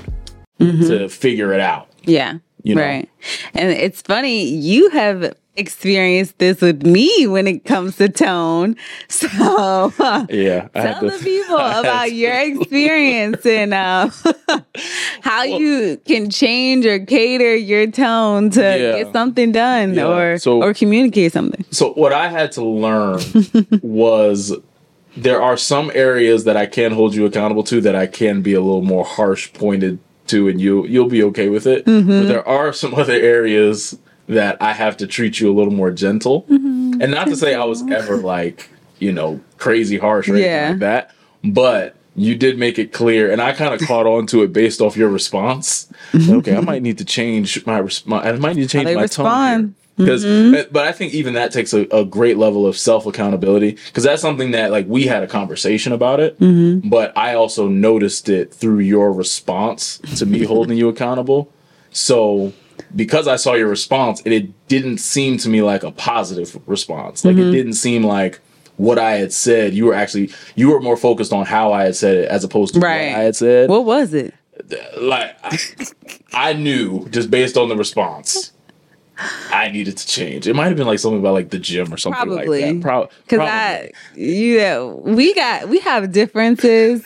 mm-hmm. 0.60 0.82
to 0.82 1.08
figure 1.08 1.52
it 1.52 1.60
out. 1.60 1.88
Yeah. 2.02 2.38
You 2.62 2.74
know? 2.74 2.82
Right. 2.82 3.08
And 3.54 3.70
it's 3.70 4.02
funny, 4.02 4.44
you 4.44 4.90
have 4.90 5.34
experienced 5.56 6.38
this 6.38 6.60
with 6.60 6.84
me 6.84 7.26
when 7.26 7.46
it 7.46 7.64
comes 7.64 7.96
to 7.96 8.08
tone. 8.08 8.76
So 9.08 9.92
yeah, 10.28 10.68
I 10.74 10.82
tell 10.82 11.00
the 11.08 11.18
people 11.22 11.56
about 11.56 12.12
your 12.12 12.34
experience 12.34 13.44
and 13.46 13.72
uh, 13.72 14.10
how 15.22 15.46
well, 15.46 15.60
you 15.60 16.00
can 16.04 16.30
change 16.30 16.84
or 16.86 16.98
cater 16.98 17.54
your 17.54 17.86
tone 17.90 18.50
to 18.50 18.60
yeah, 18.60 19.02
get 19.02 19.12
something 19.12 19.52
done 19.52 19.94
yeah. 19.94 20.06
or 20.06 20.38
so, 20.38 20.62
or 20.62 20.74
communicate 20.74 21.32
something. 21.32 21.64
So 21.70 21.92
what 21.94 22.12
I 22.12 22.28
had 22.28 22.52
to 22.52 22.64
learn 22.64 23.20
was 23.82 24.52
there 25.16 25.40
are 25.40 25.56
some 25.56 25.90
areas 25.94 26.44
that 26.44 26.56
I 26.56 26.66
can 26.66 26.92
hold 26.92 27.14
you 27.14 27.24
accountable 27.24 27.62
to 27.64 27.80
that 27.80 27.96
I 27.96 28.06
can 28.06 28.42
be 28.42 28.52
a 28.52 28.60
little 28.60 28.82
more 28.82 29.04
harsh 29.04 29.52
pointed 29.52 29.98
to 30.28 30.48
and 30.48 30.60
you 30.60 30.86
you'll 30.86 31.08
be 31.08 31.22
okay 31.24 31.48
with 31.48 31.66
it. 31.66 31.84
Mm-hmm. 31.86 32.08
But 32.08 32.28
there 32.28 32.46
are 32.46 32.72
some 32.72 32.94
other 32.94 33.14
areas 33.14 33.98
that 34.28 34.56
I 34.60 34.72
have 34.72 34.96
to 34.98 35.06
treat 35.06 35.40
you 35.40 35.50
a 35.50 35.54
little 35.54 35.72
more 35.72 35.90
gentle. 35.90 36.42
Mm-hmm. 36.42 37.00
And 37.00 37.10
not 37.12 37.28
to 37.28 37.36
say 37.36 37.54
I 37.54 37.64
was 37.64 37.82
ever 37.90 38.16
like, 38.16 38.70
you 38.98 39.12
know, 39.12 39.40
crazy 39.58 39.98
harsh 39.98 40.28
or 40.28 40.36
yeah. 40.36 40.46
anything 40.46 40.70
like 40.70 40.78
that, 40.80 41.14
but 41.44 41.96
you 42.16 42.34
did 42.34 42.58
make 42.58 42.78
it 42.78 42.92
clear, 42.92 43.30
and 43.30 43.42
I 43.42 43.52
kind 43.52 43.74
of 43.74 43.86
caught 43.86 44.06
on 44.06 44.26
to 44.28 44.42
it 44.42 44.52
based 44.52 44.80
off 44.80 44.96
your 44.96 45.10
response. 45.10 45.92
okay, 46.14 46.56
I 46.56 46.60
might 46.60 46.82
need 46.82 46.98
to 46.98 47.04
change 47.04 47.64
my, 47.66 47.78
response. 47.78 48.26
I 48.26 48.32
might 48.32 48.56
need 48.56 48.62
to 48.62 48.68
change 48.68 48.86
my 48.86 49.02
respond. 49.02 49.74
tone 49.74 49.74
because 49.96 50.24
mm-hmm. 50.24 50.70
but 50.72 50.86
i 50.86 50.92
think 50.92 51.14
even 51.14 51.34
that 51.34 51.52
takes 51.52 51.72
a, 51.72 51.86
a 51.90 52.04
great 52.04 52.36
level 52.36 52.66
of 52.66 52.76
self 52.76 53.06
accountability 53.06 53.72
because 53.86 54.04
that's 54.04 54.20
something 54.20 54.50
that 54.50 54.70
like 54.70 54.86
we 54.86 55.06
had 55.06 55.22
a 55.22 55.26
conversation 55.26 55.92
about 55.92 56.20
it 56.20 56.38
mm-hmm. 56.38 56.86
but 56.88 57.16
i 57.16 57.34
also 57.34 57.66
noticed 57.68 58.28
it 58.28 58.52
through 58.52 58.78
your 58.78 59.12
response 59.12 59.98
to 60.16 60.26
me 60.26 60.44
holding 60.44 60.76
you 60.76 60.88
accountable 60.88 61.50
so 61.90 62.52
because 62.94 63.26
I 63.28 63.36
saw 63.36 63.54
your 63.54 63.68
response 63.68 64.20
and 64.22 64.32
it 64.32 64.68
didn't 64.68 64.98
seem 64.98 65.38
to 65.38 65.48
me 65.48 65.62
like 65.62 65.82
a 65.82 65.90
positive 65.90 66.58
response. 66.66 67.24
Like 67.24 67.36
mm-hmm. 67.36 67.48
it 67.48 67.52
didn't 67.52 67.74
seem 67.74 68.04
like 68.04 68.40
what 68.76 68.98
I 68.98 69.12
had 69.12 69.32
said. 69.32 69.74
You 69.74 69.86
were 69.86 69.94
actually 69.94 70.30
you 70.54 70.70
were 70.70 70.80
more 70.80 70.96
focused 70.96 71.32
on 71.32 71.46
how 71.46 71.72
I 71.72 71.84
had 71.84 71.96
said 71.96 72.16
it 72.16 72.28
as 72.28 72.44
opposed 72.44 72.74
to 72.74 72.80
right. 72.80 73.12
what 73.12 73.18
I 73.18 73.22
had 73.22 73.36
said. 73.36 73.68
What 73.68 73.84
was 73.84 74.14
it? 74.14 74.34
Like 74.98 75.36
I, 75.42 75.58
I 76.32 76.52
knew 76.52 77.08
just 77.08 77.30
based 77.30 77.56
on 77.56 77.68
the 77.68 77.76
response. 77.76 78.52
I 79.50 79.70
needed 79.70 79.96
to 79.96 80.06
change. 80.06 80.46
It 80.46 80.54
might 80.54 80.66
have 80.66 80.76
been 80.76 80.86
like 80.86 80.98
something 80.98 81.20
about 81.20 81.32
like 81.32 81.48
the 81.48 81.58
gym 81.58 81.92
or 81.92 81.96
something 81.96 82.22
probably. 82.22 82.62
like 82.62 82.74
that. 82.74 82.82
Pro- 82.82 83.08
Because 83.22 83.40
I, 83.40 83.90
you 84.14 84.58
know, 84.58 85.00
we 85.04 85.32
got 85.34 85.68
we 85.68 85.78
have 85.80 86.12
differences 86.12 87.02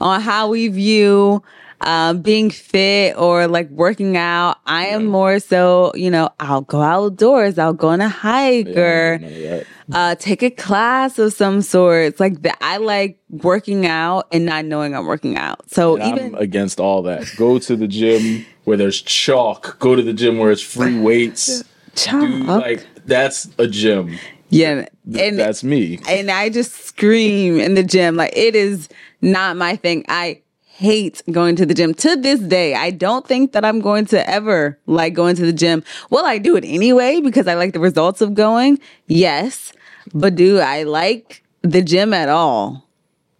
on 0.00 0.20
how 0.20 0.48
we 0.48 0.68
view 0.68 1.42
um, 1.82 2.22
being 2.22 2.50
fit 2.50 3.16
or 3.16 3.46
like 3.46 3.68
working 3.70 4.16
out. 4.16 4.58
I 4.66 4.86
am 4.86 5.06
more 5.06 5.38
so, 5.40 5.92
you 5.94 6.10
know, 6.10 6.30
I'll 6.40 6.62
go 6.62 6.80
outdoors, 6.80 7.58
I'll 7.58 7.72
go 7.72 7.88
on 7.88 8.00
a 8.00 8.08
hike 8.08 8.68
yeah, 8.68 8.80
or 8.80 9.64
uh, 9.92 10.14
take 10.16 10.42
a 10.42 10.50
class 10.50 11.18
of 11.18 11.32
some 11.32 11.62
sorts. 11.62 12.20
Like 12.20 12.42
that, 12.42 12.58
I 12.60 12.78
like 12.78 13.18
working 13.30 13.86
out 13.86 14.28
and 14.32 14.46
not 14.46 14.64
knowing 14.64 14.94
I'm 14.94 15.06
working 15.06 15.36
out. 15.36 15.68
So 15.70 15.96
and 15.96 16.18
even 16.18 16.34
I'm 16.34 16.40
against 16.40 16.80
all 16.80 17.02
that. 17.02 17.26
Go 17.36 17.58
to 17.58 17.76
the 17.76 17.88
gym 17.88 18.46
where 18.64 18.76
there's 18.76 19.00
chalk. 19.02 19.78
Go 19.78 19.96
to 19.96 20.02
the 20.02 20.12
gym 20.12 20.38
where 20.38 20.50
it's 20.50 20.62
free 20.62 20.98
weights. 20.98 21.64
Chalk. 21.94 22.20
Dude, 22.20 22.46
like 22.46 22.86
that's 23.06 23.48
a 23.58 23.66
gym. 23.66 24.18
Yeah, 24.48 24.86
and 25.18 25.38
that's 25.38 25.64
me. 25.64 25.98
And 26.06 26.30
I 26.30 26.50
just 26.50 26.72
scream 26.72 27.58
in 27.58 27.74
the 27.74 27.82
gym 27.82 28.16
like 28.16 28.36
it 28.36 28.54
is 28.54 28.90
not 29.22 29.56
my 29.56 29.76
thing. 29.76 30.04
I 30.08 30.41
hate 30.82 31.22
going 31.30 31.56
to 31.56 31.64
the 31.64 31.74
gym 31.74 31.94
to 31.94 32.16
this 32.16 32.40
day. 32.40 32.74
I 32.74 32.90
don't 32.90 33.26
think 33.26 33.52
that 33.52 33.64
I'm 33.64 33.80
going 33.80 34.04
to 34.06 34.28
ever 34.28 34.78
like 34.86 35.14
going 35.14 35.36
to 35.36 35.46
the 35.46 35.52
gym. 35.52 35.84
Well, 36.10 36.26
I 36.26 36.38
do 36.38 36.56
it 36.56 36.64
anyway 36.64 37.20
because 37.20 37.46
I 37.46 37.54
like 37.54 37.72
the 37.72 37.80
results 37.80 38.20
of 38.20 38.34
going. 38.34 38.80
Yes. 39.06 39.72
But 40.12 40.34
do 40.34 40.58
I 40.58 40.82
like 40.82 41.44
the 41.62 41.82
gym 41.82 42.12
at 42.12 42.28
all? 42.28 42.86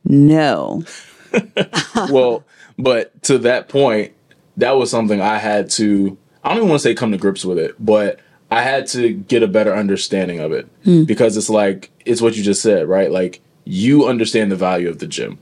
No. 0.04 0.84
well, 2.10 2.44
but 2.78 3.22
to 3.24 3.38
that 3.38 3.68
point, 3.68 4.12
that 4.56 4.72
was 4.72 4.90
something 4.90 5.20
I 5.20 5.38
had 5.38 5.68
to, 5.70 6.16
I 6.44 6.50
don't 6.50 6.58
even 6.58 6.68
want 6.68 6.80
to 6.80 6.88
say 6.88 6.94
come 6.94 7.10
to 7.10 7.18
grips 7.18 7.44
with 7.44 7.58
it, 7.58 7.74
but 7.84 8.20
I 8.50 8.62
had 8.62 8.86
to 8.88 9.12
get 9.12 9.42
a 9.42 9.48
better 9.48 9.74
understanding 9.74 10.38
of 10.38 10.52
it 10.52 10.68
hmm. 10.84 11.04
because 11.04 11.36
it's 11.36 11.50
like, 11.50 11.90
it's 12.04 12.20
what 12.20 12.36
you 12.36 12.42
just 12.42 12.62
said, 12.62 12.86
right? 12.86 13.10
Like, 13.10 13.40
you 13.64 14.06
understand 14.06 14.52
the 14.52 14.56
value 14.56 14.88
of 14.88 14.98
the 14.98 15.06
gym. 15.06 15.38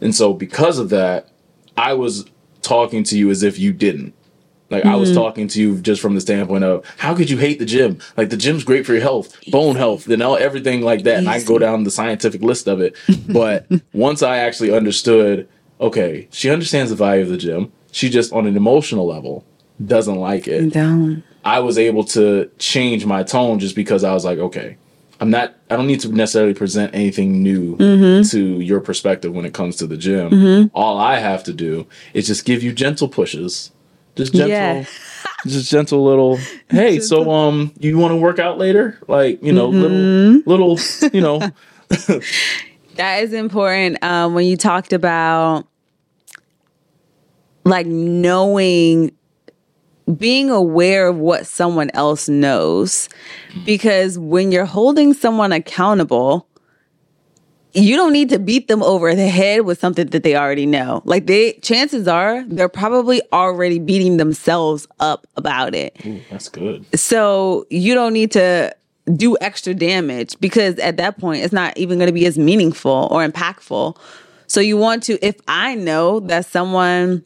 And 0.00 0.14
so, 0.14 0.32
because 0.32 0.78
of 0.78 0.88
that, 0.90 1.28
I 1.76 1.94
was 1.94 2.24
talking 2.62 3.04
to 3.04 3.18
you 3.18 3.30
as 3.30 3.42
if 3.42 3.58
you 3.58 3.72
didn't. 3.72 4.14
Like 4.70 4.82
mm-hmm. 4.82 4.92
I 4.92 4.96
was 4.96 5.10
mm-hmm. 5.10 5.18
talking 5.18 5.48
to 5.48 5.60
you 5.60 5.80
just 5.80 6.00
from 6.00 6.14
the 6.14 6.20
standpoint 6.20 6.64
of 6.64 6.84
how 6.98 7.14
could 7.14 7.30
you 7.30 7.36
hate 7.36 7.58
the 7.58 7.66
gym? 7.66 7.98
Like 8.16 8.30
the 8.30 8.36
gym's 8.36 8.64
great 8.64 8.86
for 8.86 8.92
your 8.92 9.02
health, 9.02 9.38
bone 9.50 9.76
health, 9.76 10.08
you 10.08 10.16
know, 10.16 10.34
everything 10.34 10.80
like 10.80 11.04
that. 11.04 11.18
And 11.18 11.28
I 11.28 11.42
go 11.42 11.58
down 11.58 11.84
the 11.84 11.90
scientific 11.90 12.42
list 12.42 12.66
of 12.66 12.80
it. 12.80 12.96
But 13.28 13.66
once 13.92 14.22
I 14.22 14.38
actually 14.38 14.74
understood, 14.74 15.48
okay, 15.80 16.28
she 16.30 16.50
understands 16.50 16.90
the 16.90 16.96
value 16.96 17.22
of 17.22 17.28
the 17.28 17.36
gym. 17.36 17.72
She 17.90 18.08
just 18.08 18.32
on 18.32 18.46
an 18.46 18.56
emotional 18.56 19.06
level 19.06 19.44
doesn't 19.84 20.16
like 20.16 20.46
it. 20.46 20.72
Down. 20.72 21.24
I 21.44 21.60
was 21.60 21.78
able 21.78 22.04
to 22.04 22.50
change 22.58 23.04
my 23.06 23.22
tone 23.22 23.58
just 23.58 23.74
because 23.76 24.04
I 24.04 24.14
was 24.14 24.24
like, 24.24 24.38
okay, 24.38 24.76
I'm 25.24 25.30
not. 25.30 25.54
I 25.70 25.76
don't 25.76 25.86
need 25.86 26.00
to 26.00 26.10
necessarily 26.10 26.52
present 26.52 26.94
anything 26.94 27.42
new 27.42 27.78
mm-hmm. 27.78 28.28
to 28.28 28.60
your 28.60 28.78
perspective 28.78 29.32
when 29.32 29.46
it 29.46 29.54
comes 29.54 29.76
to 29.76 29.86
the 29.86 29.96
gym. 29.96 30.28
Mm-hmm. 30.30 30.76
All 30.76 30.98
I 30.98 31.16
have 31.16 31.42
to 31.44 31.54
do 31.54 31.86
is 32.12 32.26
just 32.26 32.44
give 32.44 32.62
you 32.62 32.74
gentle 32.74 33.08
pushes, 33.08 33.70
just 34.16 34.34
gentle, 34.34 34.50
yeah. 34.50 34.84
just 35.46 35.70
gentle 35.70 36.04
little. 36.04 36.38
Hey, 36.68 37.00
so 37.00 37.30
um, 37.30 37.72
you 37.78 37.96
want 37.96 38.12
to 38.12 38.16
work 38.16 38.38
out 38.38 38.58
later? 38.58 38.98
Like 39.08 39.42
you 39.42 39.54
know, 39.54 39.70
mm-hmm. 39.70 40.46
little, 40.46 40.74
little, 40.74 41.10
you 41.14 41.22
know. 41.22 41.38
that 42.96 43.22
is 43.22 43.32
important. 43.32 44.04
Um, 44.04 44.34
when 44.34 44.44
you 44.44 44.58
talked 44.58 44.92
about 44.92 45.66
like 47.64 47.86
knowing 47.86 49.10
being 50.16 50.50
aware 50.50 51.08
of 51.08 51.16
what 51.16 51.46
someone 51.46 51.90
else 51.94 52.28
knows. 52.28 53.08
Because 53.64 54.18
when 54.18 54.52
you're 54.52 54.66
holding 54.66 55.14
someone 55.14 55.52
accountable, 55.52 56.46
you 57.74 57.96
don't 57.96 58.12
need 58.12 58.28
to 58.28 58.38
beat 58.38 58.68
them 58.68 58.82
over 58.82 59.14
the 59.14 59.28
head 59.28 59.62
with 59.62 59.80
something 59.80 60.06
that 60.08 60.22
they 60.22 60.36
already 60.36 60.66
know. 60.66 61.02
Like 61.04 61.26
they 61.26 61.54
chances 61.54 62.06
are 62.06 62.44
they're 62.46 62.68
probably 62.68 63.20
already 63.32 63.78
beating 63.78 64.16
themselves 64.16 64.86
up 65.00 65.26
about 65.36 65.74
it. 65.74 65.96
Ooh, 66.06 66.20
that's 66.30 66.48
good. 66.48 66.86
So 66.98 67.66
you 67.70 67.94
don't 67.94 68.12
need 68.12 68.30
to 68.32 68.74
do 69.16 69.36
extra 69.40 69.74
damage 69.74 70.38
because 70.40 70.78
at 70.78 70.96
that 70.98 71.18
point 71.18 71.42
it's 71.42 71.52
not 71.52 71.76
even 71.76 71.98
going 71.98 72.06
to 72.06 72.12
be 72.12 72.26
as 72.26 72.38
meaningful 72.38 73.08
or 73.10 73.26
impactful. 73.26 73.98
So 74.46 74.60
you 74.60 74.76
want 74.76 75.02
to 75.04 75.18
if 75.24 75.36
I 75.48 75.74
know 75.74 76.20
that 76.20 76.46
someone 76.46 77.24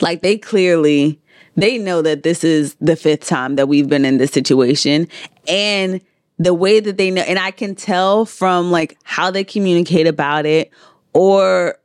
like 0.00 0.22
they 0.22 0.38
clearly 0.38 1.20
they 1.56 1.78
know 1.78 2.02
that 2.02 2.22
this 2.22 2.44
is 2.44 2.76
the 2.80 2.96
fifth 2.96 3.26
time 3.26 3.56
that 3.56 3.68
we've 3.68 3.88
been 3.88 4.04
in 4.04 4.18
this 4.18 4.30
situation. 4.30 5.08
And 5.48 6.00
the 6.38 6.54
way 6.54 6.80
that 6.80 6.98
they 6.98 7.10
know, 7.10 7.22
and 7.22 7.38
I 7.38 7.50
can 7.50 7.74
tell 7.74 8.26
from 8.26 8.70
like 8.70 8.96
how 9.04 9.30
they 9.30 9.42
communicate 9.42 10.06
about 10.06 10.46
it 10.46 10.70
or 11.12 11.78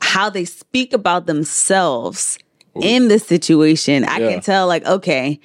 how 0.00 0.28
they 0.28 0.44
speak 0.44 0.92
about 0.92 1.26
themselves 1.26 2.38
Ooh. 2.76 2.80
in 2.82 3.08
this 3.08 3.24
situation. 3.24 4.04
I 4.04 4.18
can 4.18 4.40
tell, 4.40 4.66
like, 4.66 4.84
okay, 4.84 5.38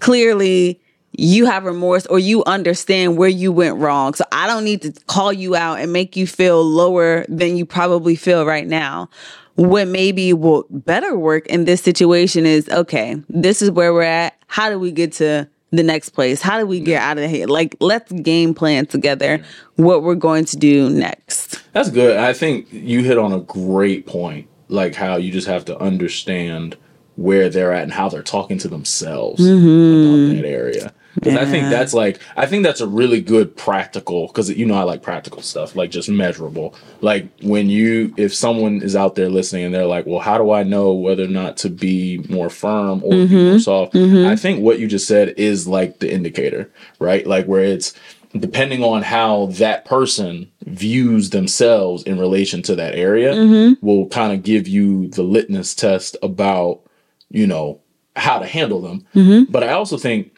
clearly 0.00 0.80
you 1.12 1.44
have 1.44 1.64
remorse 1.64 2.06
or 2.06 2.18
you 2.18 2.42
understand 2.44 3.18
where 3.18 3.28
you 3.28 3.52
went 3.52 3.76
wrong. 3.76 4.14
So 4.14 4.24
I 4.32 4.46
don't 4.46 4.64
need 4.64 4.80
to 4.82 4.92
call 5.06 5.30
you 5.32 5.54
out 5.54 5.78
and 5.78 5.92
make 5.92 6.16
you 6.16 6.26
feel 6.26 6.64
lower 6.64 7.26
than 7.28 7.58
you 7.58 7.66
probably 7.66 8.16
feel 8.16 8.46
right 8.46 8.66
now 8.66 9.10
what 9.54 9.88
maybe 9.88 10.32
will 10.32 10.66
better 10.70 11.16
work 11.16 11.46
in 11.46 11.64
this 11.64 11.82
situation 11.82 12.46
is 12.46 12.68
okay, 12.70 13.16
this 13.28 13.62
is 13.62 13.70
where 13.70 13.92
we're 13.92 14.02
at. 14.02 14.36
How 14.46 14.70
do 14.70 14.78
we 14.78 14.92
get 14.92 15.12
to 15.14 15.48
the 15.70 15.82
next 15.82 16.10
place? 16.10 16.42
How 16.42 16.58
do 16.58 16.66
we 16.66 16.80
get 16.80 17.02
out 17.02 17.18
of 17.18 17.30
here? 17.30 17.46
Like, 17.46 17.76
let's 17.80 18.12
game 18.12 18.54
plan 18.54 18.86
together 18.86 19.42
what 19.76 20.02
we're 20.02 20.14
going 20.14 20.44
to 20.46 20.56
do 20.56 20.90
next. 20.90 21.62
That's 21.72 21.90
good. 21.90 22.18
I 22.18 22.32
think 22.32 22.70
you 22.70 23.02
hit 23.02 23.18
on 23.18 23.32
a 23.32 23.40
great 23.40 24.06
point. 24.06 24.48
Like, 24.68 24.94
how 24.94 25.16
you 25.16 25.32
just 25.32 25.48
have 25.48 25.64
to 25.66 25.78
understand 25.78 26.76
where 27.16 27.48
they're 27.48 27.72
at 27.72 27.82
and 27.82 27.92
how 27.92 28.08
they're 28.08 28.22
talking 28.22 28.58
to 28.58 28.68
themselves 28.68 29.42
mm-hmm. 29.42 30.30
about 30.30 30.36
that 30.36 30.48
area. 30.48 30.94
Because. 31.14 31.34
I 31.34 31.44
think 31.44 31.68
that's 31.68 31.92
like 31.92 32.20
I 32.36 32.46
think 32.46 32.62
that's 32.62 32.80
a 32.80 32.86
really 32.86 33.20
good 33.20 33.56
practical 33.56 34.28
because 34.28 34.50
you 34.50 34.64
know 34.64 34.74
I 34.74 34.84
like 34.84 35.02
practical 35.02 35.42
stuff 35.42 35.76
like 35.76 35.90
just 35.90 36.08
measurable. 36.08 36.74
Like 37.00 37.28
when 37.42 37.68
you 37.68 38.14
if 38.16 38.34
someone 38.34 38.82
is 38.82 38.96
out 38.96 39.14
there 39.14 39.28
listening 39.28 39.64
and 39.64 39.74
they're 39.74 39.86
like, 39.86 40.06
well, 40.06 40.20
how 40.20 40.38
do 40.38 40.52
I 40.52 40.62
know 40.62 40.92
whether 40.92 41.24
or 41.24 41.28
not 41.28 41.56
to 41.58 41.70
be 41.70 42.24
more 42.28 42.48
firm 42.48 43.02
or 43.04 43.12
mm-hmm. 43.12 43.34
be 43.34 43.50
more 43.50 43.58
soft? 43.58 43.94
Mm-hmm. 43.94 44.28
I 44.28 44.36
think 44.36 44.62
what 44.62 44.78
you 44.78 44.86
just 44.86 45.06
said 45.06 45.34
is 45.36 45.68
like 45.68 45.98
the 45.98 46.12
indicator, 46.12 46.70
right? 46.98 47.26
Like 47.26 47.46
where 47.46 47.64
it's 47.64 47.94
depending 48.36 48.82
on 48.82 49.02
how 49.02 49.46
that 49.46 49.84
person 49.84 50.50
views 50.64 51.30
themselves 51.30 52.02
in 52.04 52.18
relation 52.18 52.62
to 52.62 52.74
that 52.76 52.94
area 52.94 53.34
mm-hmm. 53.34 53.86
will 53.86 54.08
kind 54.08 54.32
of 54.32 54.42
give 54.42 54.66
you 54.66 55.08
the 55.08 55.22
litmus 55.22 55.74
test 55.74 56.16
about 56.22 56.80
you 57.28 57.46
know 57.46 57.80
how 58.16 58.38
to 58.38 58.46
handle 58.46 58.80
them. 58.80 59.06
Mm-hmm. 59.14 59.50
But 59.50 59.62
I 59.64 59.72
also 59.72 59.96
think 59.96 60.31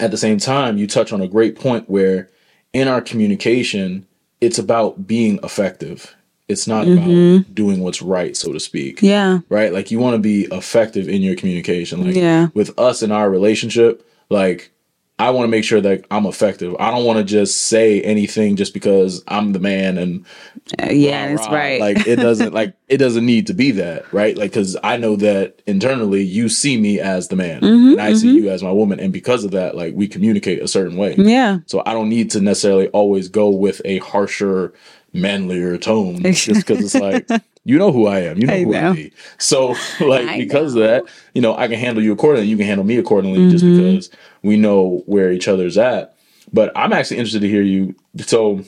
at 0.00 0.10
the 0.10 0.16
same 0.16 0.38
time, 0.38 0.78
you 0.78 0.86
touch 0.86 1.12
on 1.12 1.20
a 1.20 1.28
great 1.28 1.56
point 1.58 1.88
where 1.88 2.30
in 2.72 2.88
our 2.88 3.00
communication, 3.00 4.06
it's 4.40 4.58
about 4.58 5.06
being 5.06 5.38
effective. 5.42 6.14
It's 6.48 6.66
not 6.66 6.86
about 6.86 7.08
mm-hmm. 7.08 7.52
doing 7.52 7.80
what's 7.80 8.02
right, 8.02 8.36
so 8.36 8.52
to 8.52 8.60
speak. 8.60 9.00
Yeah. 9.00 9.40
Right? 9.48 9.72
Like 9.72 9.90
you 9.90 9.98
want 9.98 10.14
to 10.14 10.18
be 10.18 10.42
effective 10.50 11.08
in 11.08 11.22
your 11.22 11.36
communication. 11.36 12.04
Like 12.04 12.16
Yeah. 12.16 12.48
with 12.54 12.78
us 12.78 13.02
in 13.02 13.12
our 13.12 13.30
relationship, 13.30 14.06
like 14.28 14.70
I 15.18 15.30
want 15.30 15.44
to 15.44 15.50
make 15.50 15.62
sure 15.62 15.80
that 15.80 16.04
I'm 16.10 16.26
effective. 16.26 16.74
I 16.80 16.90
don't 16.90 17.04
want 17.04 17.18
to 17.18 17.24
just 17.24 17.62
say 17.62 18.00
anything 18.02 18.56
just 18.56 18.74
because 18.74 19.22
I'm 19.28 19.52
the 19.52 19.60
man 19.60 19.98
and 19.98 20.24
Uh, 20.80 20.90
yeah, 20.90 21.28
that's 21.28 21.46
rah, 21.46 21.54
right. 21.54 21.80
Like 21.80 22.06
it 22.06 22.16
doesn't 22.16 22.52
like 22.60 22.74
it 22.88 22.96
doesn't 22.96 23.24
need 23.24 23.46
to 23.48 23.54
be 23.54 23.70
that, 23.72 24.12
right? 24.12 24.36
Like 24.36 24.50
because 24.50 24.76
I 24.82 24.96
know 24.96 25.16
that 25.16 25.62
internally 25.66 26.22
you 26.22 26.48
see 26.48 26.76
me 26.76 26.98
as 26.98 27.28
the 27.28 27.36
man 27.36 27.60
Mm-hmm, 27.60 27.92
and 27.92 28.00
I 28.00 28.14
see 28.14 28.34
you 28.34 28.48
as 28.50 28.62
my 28.62 28.72
woman, 28.72 28.98
and 28.98 29.12
because 29.12 29.44
of 29.44 29.52
that, 29.52 29.76
like 29.76 29.94
we 29.94 30.08
communicate 30.08 30.60
a 30.62 30.68
certain 30.68 30.96
way. 30.96 31.14
yeah. 31.16 31.58
So 31.66 31.82
I 31.86 31.92
don't 31.92 32.08
need 32.08 32.30
to 32.32 32.40
necessarily 32.40 32.88
always 32.88 33.28
go 33.28 33.50
with 33.50 33.80
a 33.84 33.98
harsher, 33.98 34.72
manlier 35.12 35.76
tone 35.78 36.22
just 36.32 36.66
because 36.66 36.84
it's 36.84 36.94
like 36.94 37.28
you 37.64 37.78
know 37.78 37.92
who 37.92 38.06
I 38.06 38.20
am, 38.20 38.38
you 38.38 38.46
know 38.46 38.54
I 38.54 38.64
who 38.64 38.72
know. 38.72 38.90
I 38.90 38.94
be. 38.94 39.12
So 39.38 39.74
like 40.00 40.38
because 40.38 40.74
know. 40.74 40.82
of 40.82 40.88
that, 40.88 41.12
you 41.34 41.42
know, 41.42 41.56
I 41.56 41.68
can 41.68 41.78
handle 41.78 42.02
you 42.02 42.12
accordingly. 42.12 42.48
You 42.48 42.56
can 42.56 42.66
handle 42.66 42.84
me 42.86 42.96
accordingly 42.98 43.50
just 43.50 43.64
Mm-hmm. 43.64 43.76
because 43.76 44.10
we 44.42 44.56
know 44.56 45.02
where 45.06 45.32
each 45.32 45.48
other's 45.48 45.78
at. 45.78 46.16
But 46.52 46.72
I'm 46.76 46.92
actually 46.92 47.18
interested 47.18 47.40
to 47.42 47.48
hear 47.48 47.62
you. 47.62 47.94
So 48.18 48.62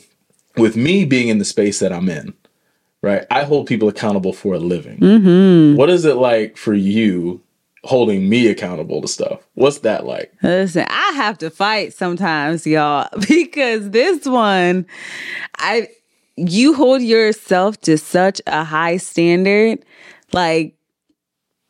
with 0.57 0.75
me 0.75 1.05
being 1.05 1.27
in 1.27 1.37
the 1.39 1.45
space 1.45 1.79
that 1.79 1.91
I'm 1.91 2.07
in, 2.09 2.33
right? 3.01 3.25
I 3.29 3.43
hold 3.43 3.67
people 3.67 3.87
accountable 3.89 4.33
for 4.33 4.55
a 4.55 4.59
living. 4.59 4.99
Mm-hmm. 4.99 5.77
What 5.77 5.89
is 5.89 6.05
it 6.05 6.15
like 6.15 6.55
for 6.57 6.73
you 6.73 7.41
holding 7.83 8.27
me 8.27 8.47
accountable 8.47 9.01
to 9.01 9.07
stuff? 9.07 9.41
What's 9.53 9.79
that 9.79 10.05
like? 10.07 10.33
Listen, 10.41 10.85
I 10.89 11.11
have 11.17 11.37
to 11.39 11.51
fight 11.51 11.93
sometimes, 11.93 12.65
y'all, 12.65 13.07
because 13.27 13.91
this 13.91 14.25
one, 14.25 14.87
I 15.57 15.89
you 16.37 16.73
hold 16.73 17.01
yourself 17.01 17.79
to 17.81 17.97
such 17.97 18.41
a 18.47 18.63
high 18.63 18.97
standard, 18.97 19.83
like 20.33 20.75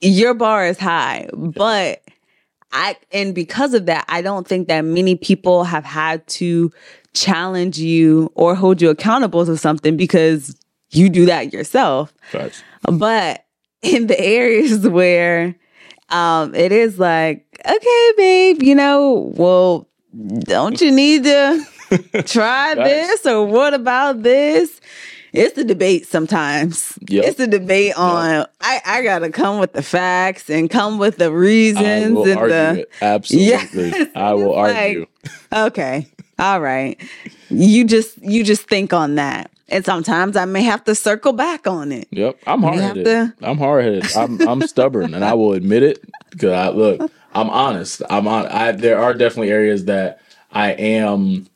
your 0.02 0.34
bar 0.34 0.68
is 0.68 0.80
high, 0.80 1.30
but 1.34 2.02
I 2.72 2.98
and 3.12 3.34
because 3.34 3.74
of 3.74 3.86
that, 3.86 4.06
I 4.10 4.22
don't 4.22 4.48
think 4.48 4.68
that 4.68 4.82
many 4.82 5.16
people 5.16 5.64
have 5.64 5.86
had 5.86 6.26
to 6.28 6.72
challenge 7.14 7.78
you 7.78 8.32
or 8.36 8.56
hold 8.56 8.82
you 8.82 8.90
accountable 8.90 9.46
to 9.46 9.58
something 9.58 9.96
because 9.96 10.60
you 10.90 11.10
do 11.10 11.26
that 11.26 11.54
yourself. 11.54 12.14
Facts. 12.32 12.64
But 12.82 13.46
in 13.82 14.08
the 14.08 14.20
areas 14.20 14.88
where 14.88 15.56
um 16.10 16.54
it 16.56 16.72
is 16.72 17.00
like, 17.00 17.46
okay, 17.66 18.12
babe, 18.18 18.64
you 18.64 18.76
know, 18.76 19.32
well, 19.36 19.88
don't 20.40 20.82
you 20.82 20.92
need 20.92 21.24
to 21.24 21.66
try 22.26 22.76
this 22.76 23.26
or 23.26 23.46
what 23.46 23.74
about 23.74 24.24
this? 24.24 24.80
It's 25.34 25.58
a 25.58 25.66
debate 25.66 26.08
sometimes. 26.08 26.98
Yep. 27.10 27.26
It's 27.26 27.40
a 27.42 27.48
debate 27.48 27.98
on 27.98 28.46
I, 28.62 28.82
I 28.86 29.02
gotta 29.04 29.30
come 29.30 29.60
with 29.60 29.74
the 29.74 29.84
facts 29.84 30.50
and 30.50 30.70
come 30.70 30.98
with 30.98 31.18
the 31.18 31.32
reasons 31.32 31.86
and 31.86 32.16
the 32.18 32.80
it. 32.82 32.92
Absolutely. 33.02 33.48
Yes, 33.50 34.10
I 34.16 34.34
will 34.34 34.56
like- 34.56 34.76
argue. 34.76 35.06
okay 35.52 36.08
all 36.40 36.60
right 36.62 37.02
you 37.50 37.84
just 37.86 38.18
you 38.22 38.44
just 38.44 38.68
think 38.68 38.92
on 38.94 39.16
that 39.16 39.50
and 39.70 39.84
sometimes 39.86 40.36
i 40.38 40.44
may 40.46 40.62
have 40.62 40.84
to 40.84 40.94
circle 40.94 41.32
back 41.34 41.66
on 41.68 41.92
it 41.92 42.08
Yep, 42.12 42.38
I'm 42.46 42.62
hard 42.62 42.80
headed. 42.80 43.06
to- 43.06 43.34
I'm 43.42 43.58
hard 43.58 43.84
headed. 43.84 44.06
I'm 44.16 44.40
I'm 44.48 44.62
stubborn, 44.68 45.14
and 45.14 45.24
I 45.26 45.34
will 45.34 45.54
admit 45.54 45.84
it 45.84 46.04
because 46.30 46.52
I 46.52 46.70
look. 46.70 47.12
I'm 47.34 47.50
honest. 47.50 48.02
I'm 48.10 48.28
on. 48.28 48.48
I 48.48 48.72
there 48.74 49.00
are 49.02 49.14
definitely 49.14 49.50
areas 49.52 49.86
that 49.86 50.22
I 50.52 50.72
am 50.72 51.48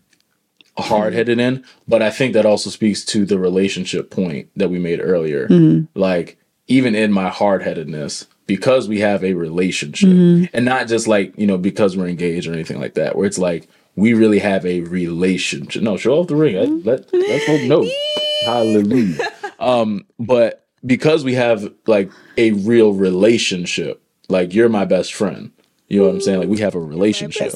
hard 0.81 1.13
headed 1.13 1.39
in, 1.39 1.63
but 1.87 2.01
I 2.01 2.09
think 2.09 2.33
that 2.33 2.45
also 2.45 2.69
speaks 2.69 3.03
to 3.05 3.25
the 3.25 3.39
relationship 3.39 4.09
point 4.09 4.49
that 4.55 4.69
we 4.69 4.79
made 4.79 4.99
earlier. 5.01 5.47
Mm-hmm. 5.47 5.85
Like 5.99 6.37
even 6.67 6.95
in 6.95 7.11
my 7.11 7.29
hard 7.29 7.63
headedness, 7.63 8.27
because 8.45 8.87
we 8.87 8.99
have 8.99 9.23
a 9.23 9.33
relationship, 9.33 10.09
Mm-hmm. 10.09 10.45
and 10.55 10.65
not 10.65 10.87
just 10.87 11.07
like 11.07 11.33
you 11.37 11.47
know 11.47 11.57
because 11.57 11.95
we're 11.97 12.07
engaged 12.07 12.47
or 12.47 12.53
anything 12.53 12.79
like 12.79 12.93
that, 12.95 13.15
where 13.15 13.25
it's 13.27 13.37
like 13.39 13.67
we 13.95 14.13
really 14.13 14.39
have 14.39 14.65
a 14.65 14.81
relationship. 14.81 15.81
No, 15.81 15.97
show 15.97 16.19
off 16.19 16.27
the 16.27 16.35
ring. 16.35 16.55
Let 16.83 17.11
let 17.13 17.13
let 17.13 17.41
folks 17.43 17.63
know. 17.65 17.87
Hallelujah. 18.45 19.27
Um, 19.59 20.05
but 20.17 20.65
because 20.85 21.23
we 21.25 21.33
have 21.33 21.73
like 21.87 22.09
a 22.37 22.51
real 22.51 22.93
relationship, 22.93 24.01
like 24.29 24.53
you're 24.53 24.69
my 24.69 24.85
best 24.85 25.13
friend. 25.13 25.51
You 25.89 25.99
know 25.99 26.05
what 26.07 26.13
I'm 26.15 26.21
saying? 26.21 26.39
Like 26.39 26.49
we 26.49 26.59
have 26.59 26.75
a 26.75 26.79
relationship. 26.79 27.53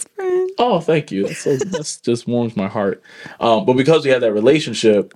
Oh, 0.58 0.80
thank 0.80 1.12
you. 1.12 1.28
That's 1.28 1.40
so, 1.40 1.58
that's 1.58 1.98
just 1.98 2.28
warms 2.28 2.56
my 2.56 2.68
heart. 2.68 3.02
Um, 3.40 3.66
but 3.66 3.74
because 3.74 4.06
we 4.06 4.12
have 4.12 4.22
that 4.22 4.34
relationship, 4.34 5.14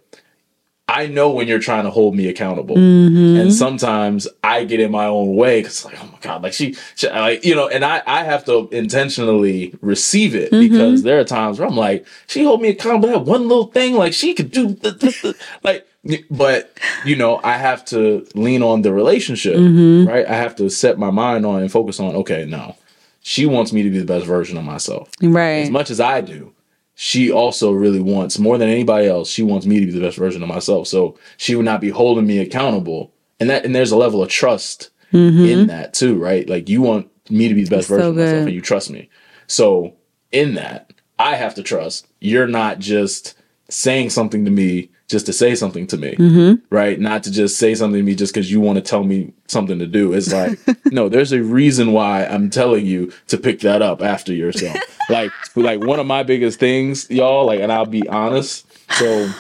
I 0.90 1.08
know 1.08 1.32
when 1.32 1.50
you're 1.50 1.60
trying 1.60 1.84
to 1.84 1.90
hold 1.90 2.16
me 2.16 2.30
accountable, 2.30 2.78
mm-hmm. 2.78 3.42
and 3.42 3.54
sometimes 3.54 4.26
I 4.42 4.64
get 4.64 4.80
in 4.80 4.90
my 4.90 5.06
own 5.06 5.36
way 5.36 5.60
because 5.60 5.84
like, 5.84 6.02
oh 6.02 6.10
my 6.10 6.18
god, 6.22 6.44
like 6.44 6.54
she, 6.54 6.78
she, 6.96 7.10
like 7.10 7.44
you 7.44 7.56
know, 7.56 7.68
and 7.68 7.84
I 7.84 8.02
I 8.08 8.24
have 8.24 8.46
to 8.46 8.70
intentionally 8.72 9.76
receive 9.82 10.34
it 10.34 10.50
mm-hmm. 10.50 10.62
because 10.62 11.04
there 11.04 11.20
are 11.20 11.26
times 11.26 11.60
where 11.60 11.68
I'm 11.68 11.76
like, 11.76 12.08
she 12.28 12.46
hold 12.46 12.62
me 12.62 12.70
accountable 12.70 13.10
that 13.10 13.26
one 13.26 13.50
little 13.50 13.68
thing, 13.68 13.96
like 13.96 14.14
she 14.14 14.34
could 14.34 14.50
do, 14.50 14.70
the, 14.70 14.92
the, 14.92 15.08
the, 15.08 15.36
like, 15.62 15.86
but 16.32 16.78
you 17.04 17.18
know, 17.18 17.42
I 17.44 17.58
have 17.58 17.84
to 17.86 18.26
lean 18.34 18.64
on 18.64 18.82
the 18.82 18.94
relationship, 18.94 19.58
mm-hmm. 19.58 20.08
right? 20.08 20.26
I 20.26 20.36
have 20.36 20.56
to 20.56 20.70
set 20.70 20.98
my 20.98 21.12
mind 21.12 21.46
on 21.46 21.62
and 21.62 21.70
focus 21.70 22.00
on, 22.00 22.16
okay, 22.16 22.46
no, 22.46 22.78
she 23.28 23.46
wants 23.46 23.74
me 23.74 23.84
to 23.84 23.90
be 23.90 24.00
the 24.00 24.06
best 24.06 24.26
version 24.26 24.58
of 24.58 24.64
myself 24.64 25.10
Right. 25.22 25.64
as 25.64 25.70
much 25.70 25.92
as 25.92 26.00
I 26.00 26.22
do, 26.22 26.54
she 26.96 27.30
also 27.30 27.74
really 27.74 28.00
wants 28.00 28.40
more 28.40 28.58
than 28.58 28.70
anybody 28.70 29.06
else. 29.06 29.30
She 29.30 29.44
wants 29.44 29.66
me 29.66 29.82
to 29.82 29.86
be 29.86 29.92
the 29.92 30.00
best 30.00 30.18
version 30.18 30.42
of 30.42 30.48
myself. 30.48 30.88
So 30.88 31.20
she 31.36 31.56
would 31.56 31.66
not 31.66 31.82
be 31.82 31.90
holding 31.90 32.26
me 32.26 32.40
accountable, 32.40 33.12
and 33.40 33.50
that 33.50 33.66
and 33.66 33.76
there's 33.76 33.92
a 33.92 33.98
level 33.98 34.24
of 34.24 34.30
trust 34.30 34.92
mm-hmm. 35.12 35.44
in 35.46 35.68
that 35.68 35.94
too, 35.94 36.18
right? 36.18 36.48
Like 36.50 36.70
you 36.70 36.82
want 36.82 37.12
me 37.30 37.50
to 37.50 37.54
be 37.54 37.66
the 37.66 37.70
best 37.70 37.90
That's 37.90 38.02
version 38.02 38.06
so 38.06 38.10
of 38.12 38.16
myself, 38.16 38.46
and 38.48 38.56
you 38.56 38.62
trust 38.62 38.90
me. 38.90 39.10
So 39.48 39.94
in 40.32 40.56
that, 40.56 40.94
I 41.20 41.36
have 41.36 41.54
to 41.56 41.64
trust 41.64 42.08
you're 42.22 42.48
not 42.48 42.80
just 42.80 43.36
saying 43.70 44.10
something 44.10 44.46
to 44.46 44.52
me 44.52 44.90
just 45.08 45.26
to 45.26 45.34
say 45.34 45.56
something 45.56 45.88
to 45.88 45.98
me, 45.98 46.16
mm-hmm. 46.16 46.56
right? 46.70 47.00
Not 47.00 47.24
to 47.24 47.32
just 47.32 47.58
say 47.58 47.74
something 47.76 48.00
to 48.00 48.04
me 48.04 48.14
just 48.14 48.34
because 48.34 48.52
you 48.52 48.60
want 48.60 48.76
to 48.76 48.82
tell 48.82 49.04
me 49.04 49.32
something 49.48 49.80
to 49.80 49.88
do. 49.88 50.12
It's 50.12 50.34
like, 50.34 50.60
no, 50.86 51.08
there's 51.08 51.32
a 51.32 51.42
reason 51.42 51.94
why 51.94 52.26
I'm 52.26 52.50
telling 52.50 52.86
you 52.86 53.14
to 53.28 53.38
pick 53.38 53.62
that 53.62 53.82
up 53.82 54.02
after 54.02 54.34
yourself. 54.34 54.78
like, 55.10 55.32
like 55.56 55.80
one 55.82 56.00
of 56.00 56.06
my 56.06 56.24
biggest 56.24 56.60
things, 56.60 57.10
y'all, 57.10 57.46
like, 57.46 57.62
and 57.62 57.72
I'll 57.72 57.86
be 57.86 58.08
honest. 58.10 58.68
So 58.96 59.06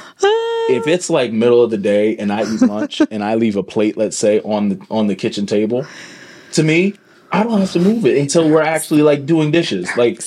if 0.69 0.87
it's 0.87 1.09
like 1.09 1.33
middle 1.33 1.61
of 1.61 1.69
the 1.69 1.77
day 1.77 2.15
and 2.15 2.31
I 2.31 2.43
eat 2.43 2.61
lunch 2.61 3.01
and 3.11 3.21
I 3.21 3.35
leave 3.35 3.57
a 3.57 3.63
plate, 3.63 3.97
let's 3.97 4.17
say, 4.17 4.39
on 4.41 4.69
the 4.69 4.87
on 4.89 5.07
the 5.07 5.15
kitchen 5.15 5.45
table, 5.45 5.85
to 6.53 6.63
me, 6.63 6.93
I 7.33 7.43
don't 7.43 7.59
have 7.59 7.73
to 7.73 7.79
move 7.79 8.05
it 8.05 8.17
until 8.17 8.49
we're 8.49 8.61
actually 8.61 9.01
like 9.01 9.25
doing 9.25 9.51
dishes. 9.51 9.89
Like 9.97 10.21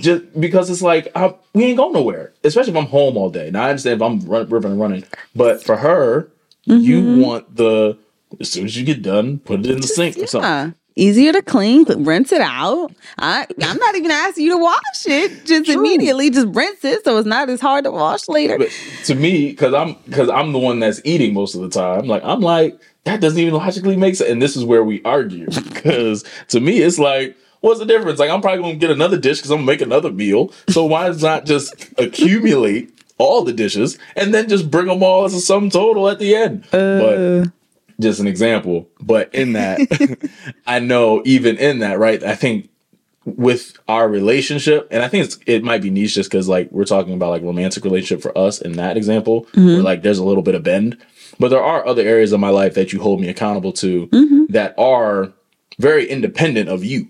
just 0.00 0.40
because 0.40 0.70
it's 0.70 0.82
like 0.82 1.08
I, 1.14 1.34
we 1.54 1.64
ain't 1.64 1.76
going 1.76 1.92
nowhere. 1.92 2.32
Especially 2.44 2.72
if 2.72 2.76
I'm 2.78 2.86
home 2.86 3.16
all 3.16 3.30
day. 3.30 3.50
Now 3.50 3.64
I 3.64 3.70
understand 3.70 4.00
if 4.00 4.02
I'm 4.02 4.20
run, 4.20 4.48
ripping 4.48 4.72
and 4.72 4.80
running, 4.80 5.04
but 5.34 5.62
for 5.62 5.76
her, 5.76 6.30
you 6.64 7.02
mm-hmm. 7.02 7.20
want 7.20 7.56
the 7.56 7.98
as 8.40 8.50
soon 8.50 8.66
as 8.66 8.76
you 8.76 8.84
get 8.84 9.02
done, 9.02 9.38
put 9.38 9.60
it 9.60 9.66
in 9.66 9.80
the 9.80 9.86
sink 9.86 10.16
or 10.18 10.26
something. 10.26 10.48
easier 10.96 11.32
to 11.32 11.40
clean 11.40 11.84
rinse 12.04 12.32
it 12.32 12.40
out 12.40 12.92
I, 13.16 13.46
i'm 13.62 13.76
not 13.76 13.94
even 13.94 14.10
asking 14.10 14.44
you 14.44 14.52
to 14.52 14.58
wash 14.58 15.06
it 15.06 15.46
just 15.46 15.68
immediately 15.68 16.30
just 16.30 16.48
rinse 16.48 16.84
it 16.84 17.04
so 17.04 17.16
it's 17.16 17.26
not 17.26 17.48
as 17.48 17.60
hard 17.60 17.84
to 17.84 17.92
wash 17.92 18.28
later 18.28 18.58
But 18.58 18.70
to 19.04 19.14
me, 19.14 19.50
because 19.50 19.72
I'm 19.72 19.94
because 20.04 20.28
I'm 20.28 20.52
the 20.52 20.58
one 20.58 20.80
that's 20.80 21.00
eating 21.04 21.32
most 21.32 21.54
of 21.54 21.62
the 21.62 21.70
time. 21.70 22.06
Like 22.06 22.22
I'm 22.24 22.40
like 22.40 22.78
that 23.04 23.20
doesn't 23.20 23.38
even 23.38 23.54
logically 23.54 23.96
make 23.96 24.16
sense. 24.16 24.30
And 24.30 24.42
this 24.42 24.56
is 24.56 24.64
where 24.64 24.84
we 24.84 25.02
argue 25.04 25.46
because 25.72 26.24
to 26.48 26.60
me 26.60 26.78
it's 26.78 26.98
like. 26.98 27.36
What's 27.60 27.78
the 27.78 27.86
difference? 27.86 28.18
Like 28.18 28.30
I'm 28.30 28.40
probably 28.40 28.62
gonna 28.62 28.76
get 28.76 28.90
another 28.90 29.18
dish 29.18 29.38
because 29.38 29.50
I'm 29.50 29.58
gonna 29.58 29.66
make 29.66 29.80
another 29.80 30.10
meal. 30.10 30.52
So 30.68 30.84
why 30.84 31.08
not 31.10 31.44
just 31.44 31.92
accumulate 31.98 32.98
all 33.18 33.42
the 33.42 33.52
dishes 33.52 33.98
and 34.16 34.32
then 34.32 34.48
just 34.48 34.70
bring 34.70 34.86
them 34.86 35.02
all 35.02 35.24
as 35.24 35.34
a 35.34 35.40
sum 35.40 35.70
total 35.70 36.08
at 36.08 36.18
the 36.18 36.34
end? 36.34 36.66
but 36.70 37.18
uh. 37.18 37.44
just 38.00 38.20
an 38.20 38.26
example. 38.26 38.88
But 39.00 39.34
in 39.34 39.52
that, 39.52 40.30
I 40.66 40.78
know 40.78 41.22
even 41.24 41.58
in 41.58 41.80
that, 41.80 41.98
right? 41.98 42.22
I 42.22 42.34
think 42.34 42.70
with 43.24 43.78
our 43.86 44.08
relationship, 44.08 44.88
and 44.90 45.02
I 45.02 45.08
think 45.08 45.26
it's 45.26 45.38
it 45.46 45.62
might 45.62 45.82
be 45.82 45.90
niche 45.90 46.14
just 46.14 46.30
because 46.30 46.48
like 46.48 46.70
we're 46.72 46.84
talking 46.84 47.14
about 47.14 47.30
like 47.30 47.42
romantic 47.42 47.84
relationship 47.84 48.22
for 48.22 48.36
us 48.36 48.60
in 48.60 48.72
that 48.72 48.96
example, 48.96 49.46
where 49.52 49.64
mm-hmm. 49.64 49.84
like 49.84 50.02
there's 50.02 50.18
a 50.18 50.24
little 50.24 50.42
bit 50.42 50.54
of 50.54 50.62
bend. 50.62 50.96
But 51.38 51.48
there 51.48 51.62
are 51.62 51.86
other 51.86 52.02
areas 52.02 52.32
of 52.32 52.40
my 52.40 52.50
life 52.50 52.74
that 52.74 52.92
you 52.92 53.00
hold 53.00 53.20
me 53.20 53.28
accountable 53.28 53.72
to 53.74 54.06
mm-hmm. 54.08 54.44
that 54.52 54.74
are 54.78 55.32
very 55.78 56.06
independent 56.06 56.68
of 56.68 56.84
you. 56.84 57.08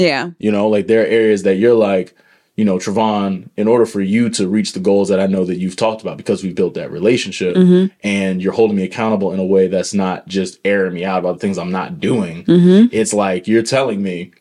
Yeah 0.00 0.30
You 0.38 0.50
know, 0.50 0.68
like 0.68 0.86
there 0.86 1.02
are 1.02 1.06
areas 1.06 1.42
that 1.44 1.56
you're 1.56 1.74
like, 1.74 2.14
you 2.56 2.64
know, 2.64 2.76
Travon, 2.76 3.48
in 3.56 3.68
order 3.68 3.86
for 3.86 4.00
you 4.00 4.28
to 4.30 4.48
reach 4.48 4.72
the 4.72 4.80
goals 4.80 5.08
that 5.10 5.20
I 5.20 5.26
know 5.26 5.44
that 5.44 5.58
you've 5.58 5.76
talked 5.76 6.02
about 6.02 6.16
because 6.16 6.42
we've 6.42 6.54
built 6.56 6.74
that 6.74 6.90
relationship 6.90 7.56
and 8.02 8.42
you're 8.42 8.52
holding 8.52 8.76
me 8.76 8.82
accountable 8.82 9.32
in 9.32 9.38
a 9.38 9.44
way 9.46 9.68
that's 9.68 9.94
not 9.94 10.26
just 10.26 10.58
airing 10.64 10.94
me 10.94 11.04
out 11.04 11.20
about 11.20 11.34
the 11.34 11.38
things 11.38 11.56
I'm 11.56 11.70
not 11.70 12.00
doing. 12.00 12.44
It's 12.92 13.14
like 13.14 13.46
you're 13.46 13.62
telling 13.62 14.02
me, 14.02 14.32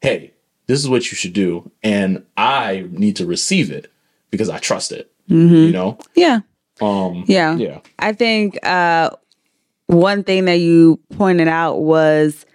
hey, 0.00 0.32
this 0.68 0.78
is 0.80 0.88
what 0.88 1.10
you 1.10 1.16
should 1.16 1.32
do, 1.32 1.68
and 1.82 2.24
I 2.36 2.86
need 2.90 3.16
to 3.16 3.26
receive 3.26 3.70
it 3.72 3.90
because 4.30 4.48
I 4.48 4.58
trust 4.58 4.92
it. 4.92 5.10
You 5.26 5.72
know, 5.72 5.98
Yeah. 6.14 6.40
um, 6.80 7.24
Yeah. 7.26 7.56
yeah, 7.56 7.78
I 7.98 8.12
think 8.12 8.58
uh, 8.64 9.10
one 9.88 10.22
thing 10.22 10.44
that 10.44 10.60
you 10.60 11.00
pointed 11.16 11.48
out 11.48 11.80
was 11.80 12.45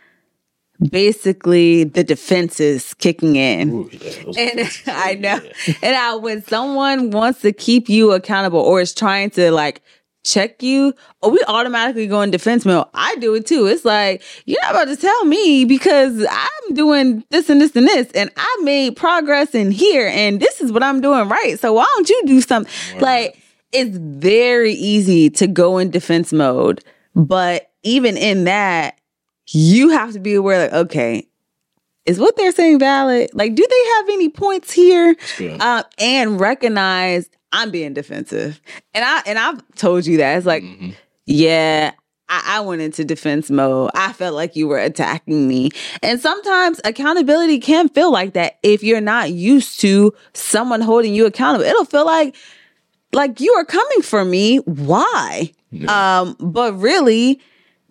basically 0.89 1.83
the 1.83 2.03
defenses 2.03 2.93
kicking 2.95 3.35
in. 3.35 3.71
Ooh, 3.71 3.89
yeah, 3.91 4.23
And 4.37 4.79
I 4.87 5.13
know. 5.15 5.39
And 5.81 5.95
I, 5.95 6.15
when 6.15 6.43
someone 6.43 7.11
wants 7.11 7.41
to 7.41 7.53
keep 7.53 7.89
you 7.89 8.11
accountable 8.11 8.59
or 8.59 8.81
is 8.81 8.93
trying 8.93 9.29
to 9.31 9.51
like 9.51 9.81
check 10.23 10.61
you, 10.61 10.93
or 11.21 11.31
we 11.31 11.43
automatically 11.47 12.07
go 12.07 12.21
in 12.21 12.31
defense 12.31 12.65
mode. 12.65 12.85
I 12.93 13.15
do 13.15 13.33
it 13.33 13.45
too. 13.47 13.65
It's 13.65 13.85
like, 13.85 14.21
you're 14.45 14.61
not 14.61 14.71
about 14.71 14.85
to 14.85 14.95
tell 14.95 15.25
me 15.25 15.65
because 15.65 16.25
I'm 16.29 16.75
doing 16.75 17.23
this 17.29 17.49
and 17.49 17.59
this 17.59 17.75
and 17.75 17.87
this, 17.87 18.11
and 18.13 18.29
I 18.37 18.57
made 18.61 18.95
progress 18.95 19.55
in 19.55 19.71
here, 19.71 20.07
and 20.07 20.39
this 20.39 20.61
is 20.61 20.71
what 20.71 20.83
I'm 20.83 21.01
doing 21.01 21.27
right. 21.27 21.59
So 21.59 21.73
why 21.73 21.85
don't 21.95 22.09
you 22.09 22.23
do 22.25 22.41
something? 22.41 22.71
Like, 22.99 23.41
it's 23.71 23.97
very 23.97 24.73
easy 24.73 25.29
to 25.31 25.47
go 25.47 25.77
in 25.77 25.89
defense 25.89 26.31
mode. 26.31 26.83
But 27.15 27.71
even 27.83 28.15
in 28.15 28.45
that, 28.45 28.99
you 29.53 29.89
have 29.89 30.13
to 30.13 30.19
be 30.19 30.33
aware, 30.33 30.59
like, 30.63 30.73
okay, 30.73 31.27
is 32.05 32.19
what 32.19 32.35
they're 32.35 32.51
saying 32.51 32.79
valid? 32.79 33.29
Like, 33.33 33.53
do 33.55 33.65
they 33.69 33.89
have 33.95 34.09
any 34.09 34.29
points 34.29 34.71
here? 34.71 35.15
Uh, 35.59 35.83
and 35.99 36.39
recognize 36.39 37.29
I'm 37.51 37.69
being 37.71 37.93
defensive. 37.93 38.59
And 38.93 39.03
I 39.05 39.21
and 39.25 39.37
I've 39.37 39.61
told 39.75 40.05
you 40.05 40.17
that. 40.17 40.37
It's 40.37 40.45
like, 40.47 40.63
Mhm. 40.63 40.95
yeah, 41.25 41.91
I, 42.29 42.57
I 42.57 42.59
went 42.61 42.81
into 42.81 43.03
defense 43.05 43.51
mode. 43.51 43.91
I 43.93 44.13
felt 44.13 44.33
like 44.35 44.55
you 44.55 44.67
were 44.67 44.79
attacking 44.79 45.47
me. 45.47 45.69
And 46.01 46.19
sometimes 46.19 46.79
accountability 46.85 47.59
can 47.59 47.89
feel 47.89 48.11
like 48.11 48.33
that 48.33 48.57
if 48.63 48.83
you're 48.83 49.01
not 49.01 49.31
used 49.31 49.79
to 49.81 50.13
someone 50.33 50.81
holding 50.81 51.13
you 51.13 51.25
accountable. 51.25 51.65
It'll 51.65 51.85
feel 51.85 52.05
like 52.05 52.35
like 53.13 53.41
you 53.41 53.51
are 53.53 53.65
coming 53.65 54.01
for 54.01 54.23
me. 54.25 54.57
Why? 54.59 55.51
Um, 55.87 56.35
but 56.39 56.73
really, 56.79 57.39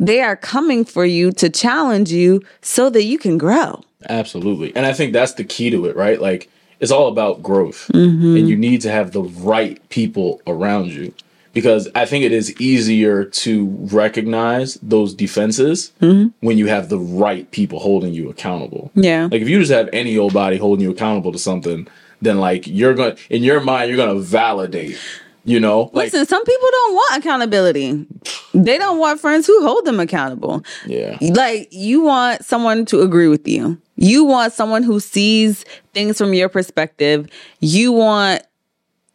they 0.01 0.21
are 0.23 0.35
coming 0.35 0.85
for 0.85 1.05
you 1.05 1.31
to 1.33 1.49
challenge 1.49 2.11
you 2.11 2.43
so 2.63 2.91
that 2.91 3.05
you 3.05 3.19
can 3.19 3.39
grow. 3.39 3.85
Absolutely. 4.09 4.75
And 4.75 4.87
I 4.87 4.93
think 4.95 5.13
that's 5.13 5.35
the 5.35 5.45
key 5.45 5.71
to 5.71 5.87
it, 5.87 5.95
right? 5.95 6.21
Like 6.21 6.51
it's 6.81 6.91
all 6.91 7.09
about 7.09 7.43
growth. 7.43 7.91
Mm-hmm. 7.93 8.37
And 8.37 8.49
you 8.49 8.57
need 8.57 8.81
to 8.81 8.91
have 8.91 9.13
the 9.13 9.23
right 9.23 9.87
people 9.91 10.41
around 10.47 10.89
you. 10.89 11.15
Because 11.53 11.89
I 11.97 12.07
think 12.07 12.25
it 12.25 12.31
is 12.31 12.59
easier 12.61 13.25
to 13.25 13.67
recognize 13.91 14.75
those 14.83 15.15
defenses 15.15 15.93
mm-hmm. 16.01 16.29
when 16.47 16.59
you 16.59 16.69
have 16.69 16.89
the 16.89 16.99
right 16.99 17.51
people 17.51 17.81
holding 17.81 18.15
you 18.15 18.31
accountable. 18.31 18.93
Yeah. 18.95 19.29
Like 19.31 19.43
if 19.43 19.49
you 19.49 19.59
just 19.59 19.73
have 19.73 19.91
any 19.93 20.17
old 20.17 20.33
body 20.33 20.59
holding 20.59 20.85
you 20.85 20.93
accountable 20.93 21.33
to 21.33 21.41
something, 21.41 21.89
then 22.23 22.39
like 22.39 22.69
you're 22.69 22.95
going 22.95 23.17
to 23.17 23.35
in 23.35 23.43
your 23.43 23.61
mind 23.61 23.89
you're 23.89 23.97
going 23.97 24.15
to 24.15 24.23
validate, 24.23 24.99
you 25.45 25.61
know? 25.61 25.91
Like 25.93 26.13
Listen, 26.13 26.27
some 26.27 26.45
people 26.45 26.69
don't 26.71 26.95
want 26.95 27.19
accountability. 27.19 28.07
They 28.55 28.79
don't 28.79 28.99
want 28.99 29.21
friends 29.21 29.47
who 29.47 29.63
hold 29.63 29.85
them 29.85 30.01
accountable. 30.01 30.65
yeah. 30.87 31.19
Like 31.21 31.69
you 31.71 32.03
want 32.03 32.45
someone 32.45 32.85
to 32.87 33.01
agree 33.01 33.29
with 33.29 33.47
you. 33.47 33.81
You 33.97 34.25
want 34.25 34.53
someone 34.53 34.83
who 34.83 35.01
sees 35.01 35.65
things 35.93 36.19
from 36.19 36.35
your 36.35 36.49
perspective. 36.49 37.29
You 37.61 37.93
want 37.93 38.43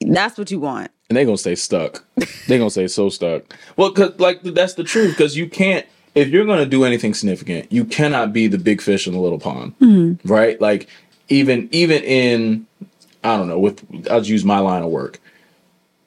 that's 0.01 0.37
what 0.37 0.51
you 0.51 0.59
want. 0.59 0.91
and 1.09 1.17
they're 1.17 1.25
gonna 1.25 1.37
stay 1.37 1.55
stuck. 1.55 2.03
they're 2.47 2.57
gonna 2.57 2.69
stay 2.69 2.87
so 2.87 3.09
stuck. 3.09 3.55
Well, 3.77 3.91
cause 3.91 4.19
like 4.19 4.41
that's 4.43 4.75
the 4.75 4.83
truth. 4.83 5.11
Because 5.11 5.35
you 5.35 5.49
can't, 5.49 5.85
if 6.13 6.29
you're 6.29 6.45
gonna 6.45 6.65
do 6.65 6.83
anything 6.83 7.13
significant, 7.13 7.71
you 7.71 7.85
cannot 7.85 8.33
be 8.33 8.47
the 8.47 8.57
big 8.57 8.81
fish 8.81 9.07
in 9.07 9.13
the 9.13 9.19
little 9.19 9.39
pond, 9.39 9.77
mm-hmm. 9.79 10.27
right? 10.27 10.59
Like 10.61 10.87
even 11.29 11.69
even 11.71 12.03
in, 12.03 12.67
I 13.23 13.37
don't 13.37 13.47
know. 13.47 13.59
With 13.59 13.83
I'll 14.09 14.19
just 14.19 14.29
use 14.29 14.45
my 14.45 14.59
line 14.59 14.83
of 14.83 14.89
work. 14.89 15.19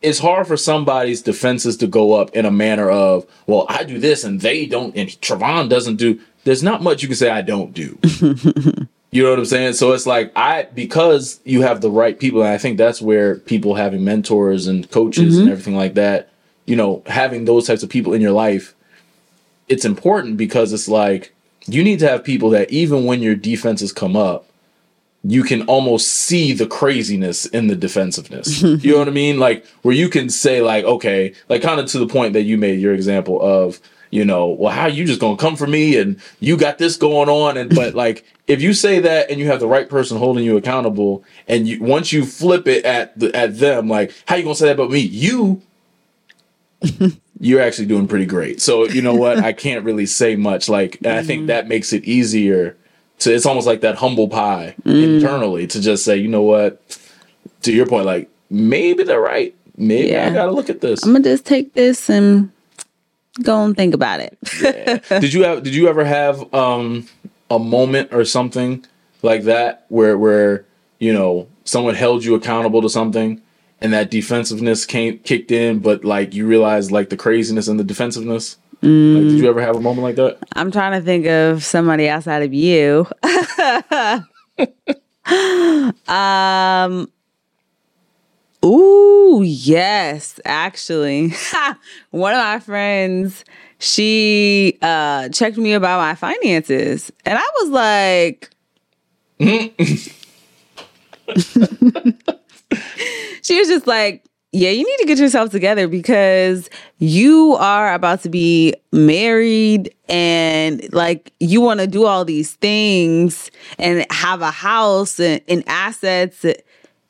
It's 0.00 0.20
hard 0.20 0.46
for 0.46 0.56
somebody's 0.56 1.22
defenses 1.22 1.76
to 1.78 1.87
go 1.87 2.14
up 2.14 2.30
in 2.30 2.44
a 2.44 2.50
manner 2.50 2.88
of, 2.88 3.26
well, 3.46 3.66
I 3.68 3.82
do 3.82 3.98
this 3.98 4.22
and 4.22 4.40
they 4.40 4.66
don't, 4.66 4.94
and 4.96 5.08
Travon 5.08 5.68
doesn't 5.68 5.96
do. 5.96 6.20
There's 6.44 6.62
not 6.62 6.82
much 6.82 7.02
you 7.02 7.08
can 7.08 7.16
say 7.16 7.30
I 7.30 7.42
don't 7.42 7.74
do. 7.74 7.98
You 9.11 9.22
know 9.22 9.30
what 9.30 9.38
I'm 9.38 9.46
saying? 9.46 9.72
So 9.72 9.92
it's 9.92 10.06
like 10.06 10.32
I 10.37 10.64
because 10.74 11.40
you 11.44 11.62
have 11.62 11.80
the 11.80 11.90
right 11.90 12.18
people, 12.18 12.42
and 12.42 12.50
I 12.50 12.58
think 12.58 12.76
that's 12.76 13.00
where 13.00 13.37
people 13.37 13.74
having 13.74 14.04
mentors 14.04 14.66
and 14.66 14.90
coaches 14.90 15.38
and 15.38 15.46
mm-hmm. 15.46 15.52
everything 15.52 15.76
like 15.76 15.94
that, 15.94 16.28
you 16.66 16.76
know, 16.76 17.02
having 17.06 17.46
those 17.46 17.66
types 17.66 17.82
of 17.82 17.88
people 17.88 18.12
in 18.12 18.20
your 18.20 18.32
life, 18.32 18.74
it's 19.66 19.87
important 19.87 20.37
because 20.37 20.74
it's 20.74 20.88
like 20.88 21.34
you 21.66 21.82
need 21.82 22.00
to 22.00 22.08
have 22.08 22.22
people 22.22 22.50
that 22.50 22.70
even 22.70 23.06
when 23.06 23.22
your 23.22 23.34
defenses 23.34 23.92
come 23.92 24.14
up, 24.14 24.47
you 25.24 25.42
can 25.42 25.62
almost 25.62 26.09
see 26.09 26.52
the 26.52 26.66
craziness 26.66 27.46
in 27.46 27.66
the 27.66 27.76
defensiveness. 27.76 28.62
you 28.62 28.92
know 28.92 28.98
what 28.98 29.09
I 29.09 29.12
mean? 29.12 29.38
Like 29.38 29.66
where 29.83 29.94
you 29.94 30.09
can 30.09 30.31
say 30.31 30.61
like, 30.61 30.85
okay, 30.85 31.35
like 31.48 31.62
kind 31.62 31.81
of 31.81 31.87
to 31.87 31.98
the 31.98 32.07
point 32.07 32.35
that 32.35 32.42
you 32.42 32.57
made 32.57 32.81
your 32.81 32.94
example 32.94 33.40
of, 33.42 33.81
you 34.11 34.24
know, 34.24 34.46
well, 34.46 34.72
how 34.72 34.87
you 34.87 35.04
just 35.04 35.20
gonna 35.20 35.37
come 35.37 35.57
for 35.57 35.66
me 35.66 35.98
and 35.98 36.20
you 36.40 36.57
got 36.57 36.78
this 36.78 36.96
going 36.96 37.28
on, 37.28 37.57
and 37.57 37.74
but 37.74 37.94
like 38.04 38.24
if 38.46 38.62
you 38.62 38.72
say 38.72 39.00
that 39.00 39.31
and 39.31 39.38
you 39.38 39.46
have 39.46 39.61
the 39.61 39.66
right 39.66 39.88
person 39.88 40.16
holding 40.16 40.44
you 40.44 40.57
accountable, 40.57 41.24
and 41.46 41.68
you 41.68 41.83
once 41.83 42.12
you 42.12 42.24
flip 42.24 42.66
it 42.66 42.85
at 42.85 43.18
the, 43.18 43.35
at 43.37 43.59
them, 43.59 43.88
like 43.88 44.14
how 44.26 44.37
you 44.37 44.44
gonna 44.44 44.54
say 44.54 44.66
that 44.66 44.72
about 44.72 44.90
me? 44.90 45.00
You 45.00 45.61
you're 47.40 47.61
actually 47.61 47.87
doing 47.87 48.09
pretty 48.09 48.26
great. 48.26 48.62
So 48.62 48.87
you 48.87 49.02
know 49.02 49.14
what? 49.14 49.38
I 49.38 49.52
can't 49.52 49.85
really 49.85 50.07
say 50.07 50.37
much. 50.37 50.68
Like, 50.68 50.98
and 51.04 51.12
I 51.12 51.22
think 51.22 51.40
mm-hmm. 51.40 51.46
that 51.48 51.68
makes 51.68 51.92
it 51.92 52.04
easier 52.04 52.76
to. 53.20 53.35
It's 53.35 53.46
almost 53.46 53.66
like 53.66 53.81
that 53.83 53.96
humble 53.96 54.28
pie 54.28 54.74
internally 54.85 55.66
to 55.68 55.81
just 55.81 56.04
say, 56.04 56.16
you 56.16 56.28
know 56.28 56.42
what? 56.42 56.83
To 57.62 57.72
your 57.72 57.87
point, 57.87 58.07
like 58.07 58.31
maybe 58.50 59.02
they're 59.02 59.20
right. 59.20 59.54
Maybe 59.76 60.16
I 60.16 60.31
gotta 60.31 60.52
look 60.52 60.70
at 60.70 60.81
this. 60.81 61.04
I'm 61.04 61.12
gonna 61.12 61.24
just 61.24 61.46
take 61.46 61.74
this 61.74 62.11
and 62.11 62.50
go 63.42 63.64
and 63.64 63.76
think 63.76 63.94
about 63.94 64.20
it. 64.20 64.37
did 65.09 65.33
you 65.33 65.44
have? 65.44 65.62
Did 65.62 65.74
you 65.74 65.88
ever 65.88 66.04
have 66.04 66.52
um 66.54 67.07
a 67.50 67.59
moment 67.59 68.12
or 68.12 68.24
something 68.24 68.85
like 69.22 69.44
that 69.44 69.87
where 69.88 70.18
where 70.18 70.64
you 70.98 71.12
know 71.12 71.48
someone 71.64 71.94
held 71.94 72.24
you 72.24 72.35
accountable 72.35 72.83
to 72.83 72.88
something? 72.88 73.40
And 73.81 73.92
that 73.92 74.11
defensiveness 74.11 74.85
came 74.85 75.18
kicked 75.20 75.52
in, 75.52 75.78
but 75.78 76.04
like 76.04 76.35
you 76.35 76.48
realized 76.48 76.90
like 76.90 77.11
the 77.11 77.16
craziness 77.16 77.68
and 77.68 77.78
the 77.78 77.85
defensiveness. 77.85 78.57
Like, 78.81 79.29
did 79.29 79.41
you 79.41 79.49
ever 79.49 79.61
have 79.61 79.77
a 79.77 79.81
moment 79.81 80.03
like 80.03 80.17
that? 80.17 80.38
I'm 80.55 80.71
trying 80.71 80.93
to 80.93 81.05
think 81.05 81.27
of 81.27 81.64
somebody 81.64 82.09
outside 82.09 82.43
of 82.43 82.55
you. 82.55 83.07
um 86.12 87.11
Ooh, 88.64 89.43
yes, 89.45 90.41
actually. 90.45 91.33
One 92.11 92.35
of 92.35 92.38
my 92.38 92.61
friends, 92.61 93.45
she 93.79 94.79
uh 94.83 95.29
checked 95.31 95.59
me 95.59 95.73
about 95.73 95.99
my 95.99 96.14
finances 96.14 97.11
and 97.25 97.38
I 97.38 97.51
was 97.61 97.71
like 97.71 98.51
She 103.43 103.59
was 103.59 103.69
just 103.69 103.87
like, 103.87 104.25
yeah, 104.52 104.70
you 104.70 104.84
need 104.84 104.96
to 104.98 105.04
get 105.06 105.18
yourself 105.18 105.50
together 105.50 105.88
because 105.88 106.70
you 106.98 107.54
are 107.58 107.92
about 107.92 108.22
to 108.22 108.28
be 108.30 108.74
married 108.92 109.94
and 110.08 110.90
like 110.92 111.32
you 111.38 111.61
want 111.61 111.80
to 111.80 111.87
do 111.87 112.06
all 112.06 112.24
these 112.24 112.54
things 112.54 113.50
and 113.78 114.06
have 114.11 114.40
a 114.40 114.50
house 114.50 115.20
and, 115.20 115.40
and 115.48 115.62
assets 115.66 116.44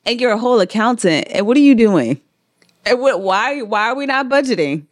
and 0.04 0.20
you're 0.20 0.32
a 0.32 0.38
whole 0.38 0.60
accountant. 0.60 1.26
And 1.30 1.46
what 1.46 1.56
are 1.56 1.60
you 1.60 1.74
doing? 1.74 2.20
And 2.84 3.00
what, 3.00 3.20
why 3.20 3.62
why 3.62 3.88
are 3.90 3.94
we 3.94 4.06
not 4.06 4.28
budgeting? 4.28 4.86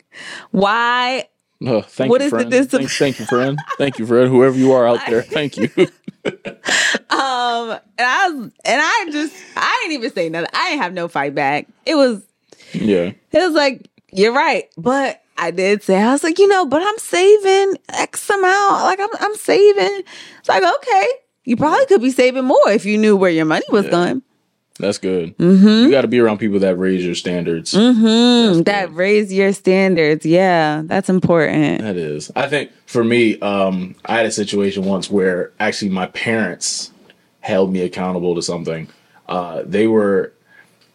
Why 0.51 1.29
Oh, 1.63 1.81
thank 1.81 2.11
What 2.11 2.21
you, 2.21 2.27
is 2.27 2.33
the 2.33 2.37
friend. 2.39 2.51
dis- 2.51 2.67
thank, 2.67 2.91
thank 2.91 3.19
you, 3.19 3.25
friend. 3.25 3.59
Thank 3.79 3.99
you, 3.99 4.07
friend. 4.07 4.29
Whoever 4.29 4.59
you 4.59 4.73
are 4.73 4.87
out 4.87 5.01
there, 5.09 5.23
thank 5.37 5.57
you. 5.57 5.71
um 5.77 7.79
and 7.99 8.01
I 8.07 8.29
was, 8.31 8.51
and 8.65 8.81
I 8.83 9.09
just 9.11 9.35
I 9.57 9.79
didn't 9.83 9.95
even 9.95 10.13
say 10.13 10.29
nothing. 10.29 10.51
I 10.53 10.71
didn't 10.71 10.83
have 10.83 10.93
no 10.93 11.09
fight 11.09 11.35
back. 11.35 11.67
It 11.87 11.95
was 11.95 12.23
yeah, 12.81 13.13
It 13.33 13.39
was 13.39 13.53
like, 13.55 13.89
you're 14.13 14.33
right. 14.33 14.69
But 14.79 15.23
I 15.39 15.51
did 15.51 15.83
say, 15.83 16.01
I 16.01 16.13
was 16.13 16.23
like, 16.25 16.39
you 16.39 16.49
know, 16.49 16.67
but 16.67 16.83
I'm 16.83 16.99
saving 16.99 17.77
X 17.91 18.31
amount. 18.31 18.85
Like 18.85 19.01
I'm 19.01 19.09
I'm 19.21 19.35
saving. 19.37 20.03
It's 20.39 20.49
like, 20.49 20.63
okay. 20.63 21.07
You 21.45 21.57
probably 21.57 21.87
could 21.87 22.01
be 22.03 22.11
saving 22.11 22.45
more 22.45 22.69
if 22.71 22.85
you 22.85 22.99
knew 22.99 23.17
where 23.17 23.31
your 23.31 23.45
money 23.45 23.67
was 23.71 23.87
going. 23.87 24.23
that's 24.81 24.99
good. 24.99 25.35
You 25.39 25.91
got 25.91 26.03
to 26.03 26.09
be 26.09 26.19
around 26.19 26.39
people 26.39 26.59
that 26.59 26.77
raise 26.77 27.05
your 27.05 27.15
standards. 27.15 27.73
Mm-hmm. 27.73 28.63
That 28.63 28.93
raise 28.93 29.33
your 29.33 29.53
standards. 29.53 30.27
Yeah, 30.27 30.83
that's 30.85 31.09
important. 31.09 31.83
That 31.83 31.97
is. 31.97 32.33
I 32.35 32.49
think 32.49 32.73
for 32.87 33.05
me, 33.05 33.39
um, 33.41 33.95
I 34.05 34.17
had 34.17 34.27
a 34.27 34.31
situation 34.33 34.85
once 34.85 35.09
where 35.11 35.53
actually 35.61 35.91
my 35.91 36.07
parents 36.07 36.91
held 37.41 37.73
me 37.73 37.81
accountable 37.83 38.35
to 38.35 38.43
something. 38.43 38.89
Uh, 39.29 39.63
they 39.65 39.87
were. 39.87 40.33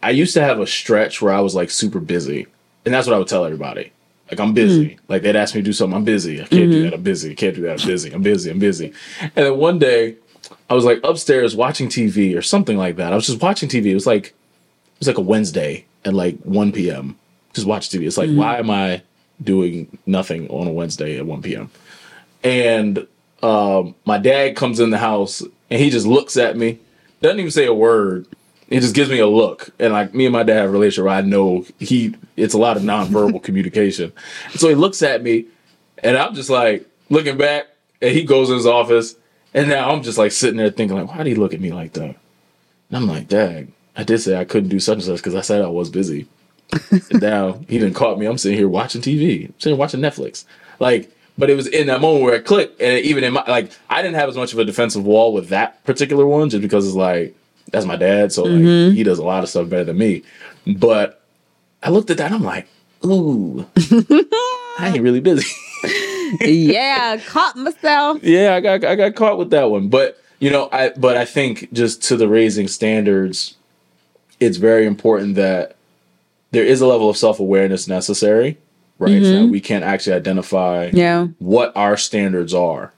I 0.04 0.12
used 0.12 0.34
to 0.34 0.42
have 0.42 0.60
a 0.60 0.68
stretch 0.68 1.22
where 1.22 1.34
I 1.34 1.40
was 1.42 1.56
like 1.56 1.70
super 1.70 2.00
busy, 2.00 2.48
and 2.86 2.94
that's 2.94 3.08
what 3.08 3.16
I 3.16 3.20
would 3.20 3.28
tell 3.28 3.46
everybody. 3.46 3.92
Like 4.30 4.40
I'm 4.40 4.54
busy. 4.54 4.94
Hmm. 4.94 5.00
Like 5.10 5.22
they'd 5.24 5.36
ask 5.36 5.54
me 5.54 5.62
to 5.62 5.66
do 5.66 5.74
something. 5.74 5.96
I'm 5.96 6.06
busy. 6.06 6.42
I 6.42 6.46
can't 6.46 6.72
do 6.72 6.72
mm-hmm. 6.72 6.84
that. 6.86 6.94
I'm 6.94 7.04
busy. 7.04 7.32
I 7.32 7.36
can't 7.36 7.56
do 7.56 7.62
that. 7.64 7.82
I'm 7.82 7.88
busy. 7.88 8.14
I'm 8.14 8.22
busy. 8.24 8.50
I'm 8.50 8.60
busy. 8.60 8.94
And 9.22 9.32
then 9.36 9.58
one 9.58 9.78
day 9.78 10.16
I 10.70 10.74
was 10.74 10.86
like 10.86 11.02
upstairs 11.04 11.56
watching 11.56 11.90
TV 11.90 12.38
or 12.38 12.42
something 12.42 12.78
like 12.78 12.96
that. 12.96 13.12
I 13.12 13.16
was 13.16 13.28
just 13.28 13.42
watching 13.42 13.68
TV. 13.68 13.88
It 13.88 13.94
was 13.94 14.08
like 14.08 14.28
it 14.28 15.00
was 15.00 15.08
like 15.08 15.18
a 15.18 15.22
Wednesday 15.22 15.86
at 16.06 16.14
like 16.14 16.40
1 16.44 16.72
p.m. 16.72 17.18
Just 17.54 17.68
watch 17.68 17.90
TV. 17.90 18.08
It's 18.08 18.18
like 18.18 18.30
mm-hmm. 18.30 18.40
why 18.40 18.58
am 18.58 18.70
I 18.70 19.02
doing 19.44 19.98
nothing 20.06 20.48
on 20.50 20.68
a 20.68 20.72
Wednesday 20.72 21.18
at 21.18 21.26
1 21.26 21.42
p.m. 21.42 21.70
And 22.44 23.06
um, 23.44 23.96
my 24.06 24.18
dad 24.18 24.56
comes 24.56 24.80
in 24.80 24.92
the 24.92 24.98
house 24.98 25.42
and 25.42 25.80
he 25.82 25.90
just 25.90 26.08
looks 26.08 26.38
at 26.38 26.56
me, 26.56 26.80
doesn't 27.22 27.40
even 27.40 27.52
say 27.52 27.66
a 27.66 27.74
word. 27.74 28.28
He 28.72 28.80
just 28.80 28.96
gives 28.96 29.10
me 29.10 29.20
a 29.20 29.28
look, 29.28 29.70
and 29.80 29.92
like 29.92 30.14
me 30.14 30.26
and 30.26 30.32
my 30.32 30.44
dad 30.44 30.56
have 30.56 30.70
a 30.70 30.72
relationship. 30.72 31.04
Where 31.04 31.14
I 31.14 31.20
know 31.20 31.66
he, 31.78 32.16
it's 32.38 32.54
a 32.54 32.58
lot 32.58 32.78
of 32.78 32.84
nonverbal 32.84 33.44
communication. 33.44 34.14
So 34.56 34.70
he 34.70 34.76
looks 34.76 35.02
at 35.04 35.22
me, 35.22 35.48
and 36.02 36.16
I'm 36.18 36.34
just 36.34 36.50
like 36.50 36.88
looking 37.10 37.38
back, 37.38 37.66
and 38.02 38.12
he 38.12 38.24
goes 38.24 38.50
in 38.50 38.56
his 38.56 38.66
office, 38.66 39.16
and 39.54 39.68
now 39.68 39.92
I'm 39.92 40.04
just 40.04 40.18
like 40.18 40.32
sitting 40.32 40.56
there 40.56 40.70
thinking 40.70 40.96
like, 40.98 41.10
why 41.10 41.18
did 41.18 41.28
he 41.28 41.36
look 41.36 41.54
at 41.54 41.60
me 41.60 41.74
like 41.74 41.92
that? 41.94 42.02
And 42.06 42.16
I'm 42.94 43.08
like, 43.08 43.28
Dad, 43.28 43.74
I 43.98 44.04
did 44.04 44.20
say 44.20 44.40
I 44.40 44.46
couldn't 44.46 44.70
do 44.70 44.80
such 44.80 45.00
and 45.00 45.04
such 45.04 45.18
because 45.18 45.36
I 45.36 45.42
said 45.42 45.62
I 45.62 45.68
was 45.68 45.90
busy. 45.90 46.28
and 46.92 47.04
now 47.22 47.60
he 47.68 47.78
didn't 47.78 47.96
caught 47.96 48.20
me. 48.20 48.26
I'm 48.26 48.38
sitting 48.38 48.58
here 48.58 48.70
watching 48.70 49.02
TV, 49.02 49.48
I'm 49.50 49.60
sitting 49.60 49.76
here 49.76 49.80
watching 49.80 50.00
Netflix. 50.00 50.46
Like, 50.80 51.12
but 51.38 51.50
it 51.50 51.56
was 51.56 51.68
in 51.68 51.88
that 51.88 52.00
moment 52.00 52.24
where 52.24 52.36
it 52.36 52.46
clicked, 52.46 52.80
and 52.80 53.04
even 53.04 53.26
in 53.26 53.34
my 53.34 53.44
like, 53.50 53.74
I 53.90 54.02
didn't 54.02 54.16
have 54.16 54.30
as 54.30 54.38
much 54.38 54.54
of 54.54 54.60
a 54.60 54.64
defensive 54.64 55.06
wall 55.06 55.34
with 55.34 55.50
that 55.50 55.84
particular 55.84 56.26
one, 56.26 56.50
just 56.50 56.62
because 56.62 56.88
it's 56.88 56.96
like 56.96 57.36
that's 57.72 57.86
my 57.86 57.96
dad, 57.96 58.32
so 58.32 58.44
like 58.44 58.54
mm-hmm. 58.54 58.96
he 58.96 59.04
does 59.04 59.20
a 59.20 59.24
lot 59.24 59.44
of 59.44 59.50
stuff 59.50 59.70
better 59.70 59.86
than 59.86 59.98
me. 59.98 60.24
But 60.68 61.22
I 61.82 61.90
looked 61.90 62.10
at 62.10 62.18
that, 62.18 62.28
and 62.28 62.36
I'm 62.36 62.44
like, 62.44 62.68
ooh, 63.06 63.66
I 64.78 64.92
ain't 64.94 65.02
really 65.02 65.22
busy. 65.22 65.48
yeah, 66.42 67.18
caught 67.18 67.56
myself. 67.56 68.24
yeah, 68.24 68.56
I 68.56 68.60
got 68.60 68.84
I 68.84 68.96
got 68.96 69.16
caught 69.16 69.38
with 69.38 69.50
that 69.52 69.70
one. 69.72 69.90
But 69.90 70.22
you 70.40 70.50
know, 70.50 70.70
I 70.72 70.90
but 70.90 71.18
I 71.18 71.26
think 71.26 71.72
just 71.74 72.04
to 72.04 72.18
the 72.18 72.28
raising 72.28 72.68
standards, 72.68 73.56
it's 74.40 74.58
very 74.58 74.86
important 74.86 75.36
that 75.36 75.76
there 76.52 76.66
is 76.66 76.82
a 76.82 76.88
level 76.88 77.10
of 77.10 77.18
self 77.18 77.40
awareness 77.40 77.88
necessary, 77.88 78.58
right? 79.00 79.24
So 79.24 79.44
that 79.44 79.48
we 79.48 79.62
can't 79.62 79.84
actually 79.84 80.14
identify 80.14 80.90
Yeah. 80.94 81.28
what 81.40 81.72
our 81.76 81.98
standards 81.98 82.54
are, 82.54 82.92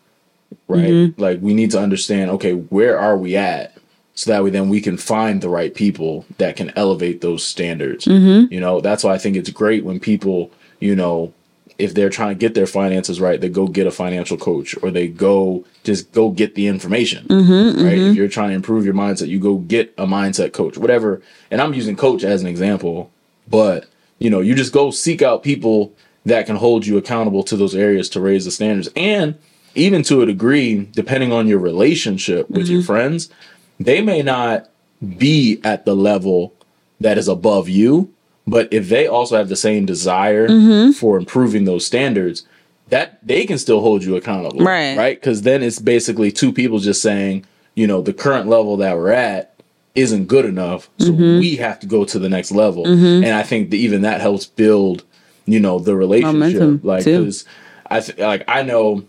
right? 0.67 0.89
Mm-hmm. 0.89 1.21
Like 1.21 1.39
we 1.41 1.53
need 1.53 1.71
to 1.71 1.79
understand, 1.79 2.31
okay, 2.31 2.53
where 2.53 2.97
are 2.99 3.17
we 3.17 3.35
at? 3.35 3.72
So 4.15 4.31
that 4.31 4.43
way 4.43 4.51
then 4.51 4.69
we 4.69 4.81
can 4.81 4.97
find 4.97 5.41
the 5.41 5.49
right 5.49 5.73
people 5.73 6.25
that 6.37 6.55
can 6.55 6.71
elevate 6.75 7.21
those 7.21 7.43
standards. 7.43 8.05
Mm-hmm. 8.05 8.53
You 8.53 8.59
know, 8.59 8.79
that's 8.79 9.03
why 9.03 9.13
I 9.13 9.17
think 9.17 9.35
it's 9.35 9.49
great 9.49 9.83
when 9.83 9.99
people, 9.99 10.51
you 10.79 10.95
know, 10.95 11.33
if 11.79 11.95
they're 11.95 12.09
trying 12.09 12.29
to 12.29 12.39
get 12.39 12.53
their 12.53 12.67
finances 12.67 13.19
right, 13.19 13.41
they 13.41 13.49
go 13.49 13.67
get 13.67 13.87
a 13.87 13.91
financial 13.91 14.37
coach 14.37 14.75
or 14.83 14.91
they 14.91 15.07
go 15.07 15.65
just 15.83 16.11
go 16.11 16.29
get 16.29 16.53
the 16.53 16.67
information. 16.67 17.25
Mm-hmm, 17.27 17.83
right? 17.83 17.93
If 17.93 17.99
mm-hmm. 17.99 18.13
you're 18.13 18.27
trying 18.27 18.49
to 18.49 18.55
improve 18.55 18.85
your 18.85 18.93
mindset, 18.93 19.27
you 19.27 19.39
go 19.39 19.57
get 19.57 19.93
a 19.97 20.05
mindset 20.05 20.53
coach, 20.53 20.77
whatever. 20.77 21.21
And 21.49 21.59
I'm 21.59 21.73
using 21.73 21.95
coach 21.95 22.23
as 22.23 22.41
an 22.41 22.47
example, 22.47 23.11
but 23.47 23.87
you 24.19 24.29
know, 24.29 24.39
you 24.39 24.53
just 24.53 24.73
go 24.73 24.91
seek 24.91 25.21
out 25.21 25.43
people 25.43 25.93
that 26.25 26.45
can 26.45 26.55
hold 26.55 26.85
you 26.85 26.97
accountable 26.97 27.43
to 27.43 27.57
those 27.57 27.75
areas 27.75 28.07
to 28.09 28.21
raise 28.21 28.45
the 28.45 28.51
standards. 28.51 28.89
And 28.95 29.37
even 29.75 30.03
to 30.03 30.21
a 30.21 30.25
degree, 30.25 30.85
depending 30.91 31.31
on 31.31 31.47
your 31.47 31.59
relationship 31.59 32.49
with 32.49 32.67
your 32.67 32.83
friends, 32.83 33.29
they 33.79 34.01
may 34.01 34.21
not 34.21 34.69
be 35.17 35.59
at 35.63 35.85
the 35.85 35.95
level 35.95 36.53
that 36.99 37.17
is 37.17 37.27
above 37.27 37.67
you, 37.67 38.13
but 38.47 38.71
if 38.71 38.89
they 38.89 39.07
also 39.07 39.37
have 39.37 39.49
the 39.49 39.55
same 39.55 39.85
desire 39.85 40.47
mm-hmm. 40.47 40.91
for 40.91 41.17
improving 41.17 41.65
those 41.65 41.85
standards, 41.85 42.45
that 42.89 43.25
they 43.25 43.45
can 43.45 43.57
still 43.57 43.81
hold 43.81 44.03
you 44.03 44.15
accountable. 44.15 44.63
Right. 44.63 44.97
Right. 44.97 45.19
Because 45.19 45.41
then 45.41 45.63
it's 45.63 45.79
basically 45.79 46.31
two 46.31 46.51
people 46.51 46.79
just 46.79 47.01
saying, 47.01 47.45
you 47.75 47.87
know, 47.87 48.01
the 48.01 48.13
current 48.13 48.47
level 48.47 48.77
that 48.77 48.95
we're 48.95 49.11
at 49.11 49.55
isn't 49.95 50.27
good 50.27 50.45
enough. 50.45 50.89
So 50.99 51.11
mm-hmm. 51.11 51.39
we 51.39 51.55
have 51.57 51.79
to 51.79 51.87
go 51.87 52.03
to 52.05 52.19
the 52.19 52.29
next 52.29 52.51
level. 52.51 52.85
Mm-hmm. 52.85 53.23
And 53.23 53.33
I 53.33 53.43
think 53.43 53.69
that 53.71 53.77
even 53.77 54.01
that 54.01 54.21
helps 54.21 54.45
build, 54.45 55.03
you 55.45 55.59
know, 55.59 55.79
the 55.79 55.95
relationship. 55.95 56.33
Momentum, 56.33 56.81
like, 56.83 57.05
because 57.05 57.45
I 57.89 57.99
th- 57.99 58.17
like, 58.17 58.43
I 58.47 58.63
know, 58.63 59.05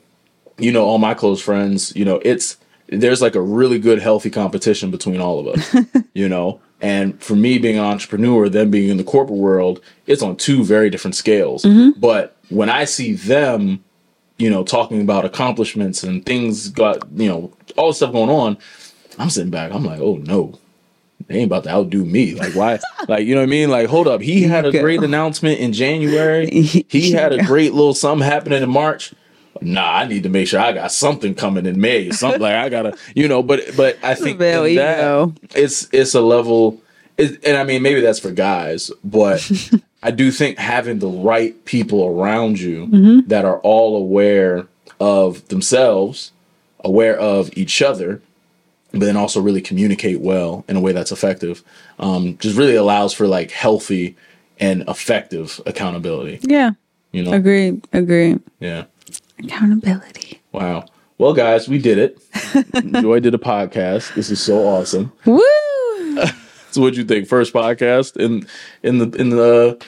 you 0.59 0.72
know, 0.72 0.85
all 0.85 0.98
my 0.98 1.14
close 1.14 1.40
friends, 1.40 1.94
you 1.96 2.05
know, 2.05 2.20
it's, 2.24 2.57
there's 2.88 3.23
like 3.23 3.35
a 3.35 3.40
really 3.40 3.79
good, 3.79 4.01
healthy 4.01 4.31
competition 4.31 4.90
between 4.90 5.20
all 5.20 5.40
of 5.40 5.47
us, 5.47 5.77
you 6.14 6.29
know? 6.29 6.61
And 6.81 7.20
for 7.23 7.35
me 7.35 7.59
being 7.59 7.79
an 7.79 7.85
entrepreneur, 7.85 8.49
them 8.49 8.70
being 8.70 8.90
in 8.90 8.99
the 8.99 9.05
corporate 9.05 9.38
world, 9.38 9.81
it's 10.07 10.23
on 10.23 10.37
two 10.37 10.64
very 10.64 10.90
different 10.90 11.14
scales. 11.14 11.64
Mm-hmm. 11.64 11.99
But 11.99 12.37
when 12.51 12.68
I 12.68 12.85
see 12.85 13.14
them, 13.14 13.83
you 14.37 14.51
know, 14.51 14.64
talking 14.64 15.01
about 15.01 15.25
accomplishments 15.25 16.03
and 16.03 16.27
things 16.27 16.68
got, 16.68 17.11
you 17.14 17.29
know, 17.29 17.53
all 17.77 17.88
this 17.88 17.99
stuff 17.99 18.12
going 18.12 18.31
on, 18.31 18.59
I'm 19.18 19.31
sitting 19.31 19.51
back, 19.51 19.73
I'm 19.73 19.85
like, 19.85 20.01
oh 20.01 20.16
no, 20.16 20.59
they 21.27 21.37
ain't 21.37 21.47
about 21.47 21.64
to 21.64 21.70
outdo 21.70 22.05
me. 22.05 22.35
Like, 22.35 22.55
why? 22.55 22.81
like, 23.09 23.25
you 23.27 23.35
know 23.35 23.40
what 23.40 23.49
I 23.49 23.51
mean? 23.51 23.70
Like, 23.70 23.88
hold 23.88 24.07
up. 24.07 24.20
He 24.20 24.42
had 24.42 24.66
a 24.66 24.73
great 24.73 25.03
announcement 25.03 25.61
in 25.61 25.73
January. 25.73 26.51
He 26.88 27.12
had 27.12 27.33
a 27.33 27.42
great 27.44 27.73
little 27.73 27.94
something 27.94 28.27
happening 28.27 28.62
in 28.62 28.70
March. 28.70 29.14
Nah, 29.61 29.93
I 29.99 30.07
need 30.07 30.23
to 30.25 30.29
make 30.29 30.49
sure 30.49 30.61
I 30.61 30.73
got 30.73 30.93
something 30.93 31.35
coming 31.35 31.67
in 31.67 31.81
May. 31.81 32.11
Something 32.11 32.40
like 32.40 32.55
I 32.55 32.69
gotta, 32.69 32.97
you 33.14 33.29
know. 33.29 33.43
But 33.43 33.77
but 33.77 33.99
I 34.03 34.14
think 34.14 34.38
that, 34.38 34.97
go. 35.01 35.33
it's 35.55 35.88
it's 35.93 36.14
a 36.14 36.21
level, 36.21 36.81
it, 37.17 37.43
and 37.45 37.57
I 37.57 37.64
mean 37.64 37.83
maybe 37.83 38.01
that's 38.01 38.19
for 38.19 38.31
guys, 38.31 38.90
but 39.05 39.49
I 40.03 40.11
do 40.11 40.31
think 40.31 40.59
having 40.59 40.99
the 40.99 41.09
right 41.09 41.64
people 41.64 42.05
around 42.07 42.59
you 42.61 42.87
Mm-hmm. 42.87 43.29
that 43.29 43.45
are 43.45 43.59
all 43.61 43.97
aware 43.97 44.67
of 45.01 45.47
themselves, 45.49 46.33
aware 46.85 47.17
of 47.19 47.51
each 47.57 47.81
other, 47.81 48.21
but 48.93 49.01
then 49.01 49.17
also 49.17 49.40
really 49.40 49.61
communicate 49.62 50.21
well 50.21 50.64
in 50.69 50.77
a 50.77 50.81
way 50.81 50.93
that's 50.93 51.11
effective, 51.12 51.62
um, 51.99 52.37
just 52.38 52.57
really 52.57 52.75
allows 52.77 53.12
for 53.14 53.27
like 53.27 53.51
healthy 53.51 54.17
and 54.61 54.83
effective 54.88 55.61
accountability. 55.67 56.38
Yeah. 56.43 56.73
You 57.12 57.23
know, 57.25 57.33
Agreed. 57.33 57.87
Agreed. 57.93 58.40
yeah. 58.61 58.85
Accountability. 59.38 60.40
Wow. 60.53 60.87
Well, 61.18 61.33
guys, 61.33 61.68
we 61.68 61.79
did 61.79 61.99
it. 61.99 62.18
Joy 63.01 63.20
did 63.20 63.35
a 63.35 63.38
podcast. 63.38 64.14
This 64.14 64.31
is 64.31 64.40
so 64.40 64.66
awesome. 64.66 65.12
Woo! 65.25 65.40
So, 66.70 66.81
what'd 66.81 66.97
you 66.97 67.05
think? 67.05 67.29
First 67.29 67.53
podcast 67.55 68.16
in 68.16 68.49
in 68.83 68.99
the 68.99 69.09
in 69.16 69.31
the 69.31 69.79
uh, 69.81 69.85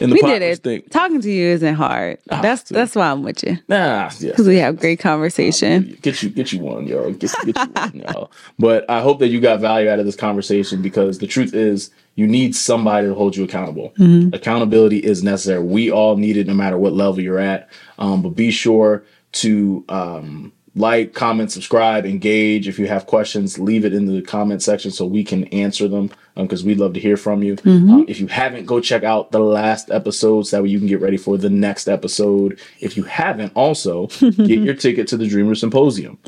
in 0.00 0.08
the 0.08 0.16
podcast. 0.16 0.22
We 0.22 0.28
did 0.30 0.42
it. 0.42 0.58
Thing? 0.62 0.82
Talking 0.88 1.20
to 1.20 1.30
you 1.30 1.48
isn't 1.48 1.74
hard. 1.74 2.16
Ah, 2.30 2.40
that's 2.40 2.62
dude. 2.62 2.76
that's 2.76 2.94
why 2.94 3.10
I'm 3.10 3.22
with 3.22 3.44
you. 3.44 3.58
Nah, 3.68 4.10
yeah. 4.20 4.30
Because 4.30 4.48
we 4.48 4.56
have 4.56 4.80
great 4.80 5.00
conversation. 5.00 5.98
Get 6.00 6.22
you, 6.22 6.30
get 6.30 6.50
you 6.50 6.60
one, 6.60 6.86
yo. 6.86 7.12
Get, 7.12 7.30
get 7.44 7.56
you 7.58 7.72
one, 7.74 8.02
yo. 8.08 8.30
But 8.58 8.88
I 8.88 9.02
hope 9.02 9.18
that 9.18 9.28
you 9.28 9.38
got 9.38 9.60
value 9.60 9.90
out 9.90 9.98
of 9.98 10.06
this 10.06 10.16
conversation 10.16 10.80
because 10.80 11.18
the 11.18 11.26
truth 11.26 11.52
is, 11.52 11.90
you 12.16 12.26
need 12.26 12.54
somebody 12.54 13.08
to 13.08 13.14
hold 13.14 13.36
you 13.36 13.44
accountable. 13.44 13.92
Accountability 14.32 14.98
is 14.98 15.22
necessary. 15.22 15.62
We 15.62 15.90
all 15.90 16.16
need 16.16 16.36
it, 16.36 16.46
no 16.46 16.54
matter 16.54 16.78
what 16.78 16.92
level 16.92 17.20
you're 17.20 17.38
at. 17.38 17.68
Um, 17.98 18.22
but 18.22 18.30
be 18.30 18.50
sure 18.50 19.02
to 19.32 19.84
um, 19.88 20.52
like, 20.76 21.12
comment, 21.12 21.50
subscribe, 21.52 22.06
engage. 22.06 22.68
If 22.68 22.78
you 22.78 22.86
have 22.86 23.06
questions, 23.06 23.58
leave 23.58 23.84
it 23.84 23.92
in 23.92 24.06
the 24.06 24.22
comment 24.22 24.62
section 24.62 24.90
so 24.90 25.06
we 25.06 25.24
can 25.24 25.44
answer 25.48 25.88
them 25.88 26.10
because 26.36 26.64
we'd 26.64 26.78
love 26.78 26.94
to 26.94 27.00
hear 27.00 27.16
from 27.16 27.42
you. 27.42 27.56
Um, 27.64 28.04
if 28.08 28.20
you 28.20 28.26
haven't, 28.28 28.66
go 28.66 28.80
check 28.80 29.02
out 29.04 29.30
the 29.32 29.38
last 29.40 29.90
episodes. 29.90 30.50
That 30.50 30.62
way 30.62 30.68
you 30.68 30.78
can 30.78 30.88
get 30.88 31.00
ready 31.00 31.16
for 31.16 31.36
the 31.36 31.50
next 31.50 31.88
episode. 31.88 32.58
If 32.80 32.96
you 32.96 33.04
haven't, 33.04 33.52
also 33.54 34.06
get 34.20 34.60
your 34.60 34.74
ticket 34.74 35.08
to 35.08 35.16
the 35.16 35.26
Dreamer 35.28 35.54
Symposium. 35.56 36.18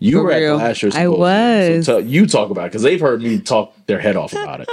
You 0.00 0.18
For 0.18 0.24
were 0.24 0.32
at 0.32 0.38
real. 0.38 0.58
the 0.58 0.64
last 0.64 0.82
year's 0.82 0.96
I 0.96 1.06
was. 1.06 1.86
So 1.86 1.98
you 1.98 2.26
talk 2.26 2.50
about 2.50 2.64
it 2.64 2.68
because 2.70 2.82
they've 2.82 3.00
heard 3.00 3.22
me 3.22 3.38
talk 3.38 3.74
their 3.86 4.00
head 4.00 4.16
off 4.16 4.32
about 4.32 4.60
it. 4.62 4.68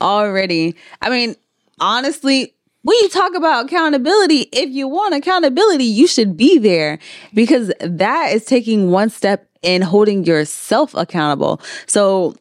Already. 0.00 0.76
I 1.00 1.10
mean, 1.10 1.36
honestly, 1.80 2.54
when 2.82 2.96
you 3.02 3.08
talk 3.08 3.34
about 3.34 3.66
accountability, 3.66 4.48
if 4.52 4.70
you 4.70 4.88
want 4.88 5.14
accountability, 5.14 5.84
you 5.84 6.06
should 6.06 6.36
be 6.36 6.58
there 6.58 6.98
because 7.32 7.72
that 7.80 8.32
is 8.32 8.44
taking 8.44 8.90
one 8.90 9.08
step 9.08 9.48
in 9.62 9.82
holding 9.82 10.24
yourself 10.24 10.92
accountable. 10.94 11.60
So 11.86 12.34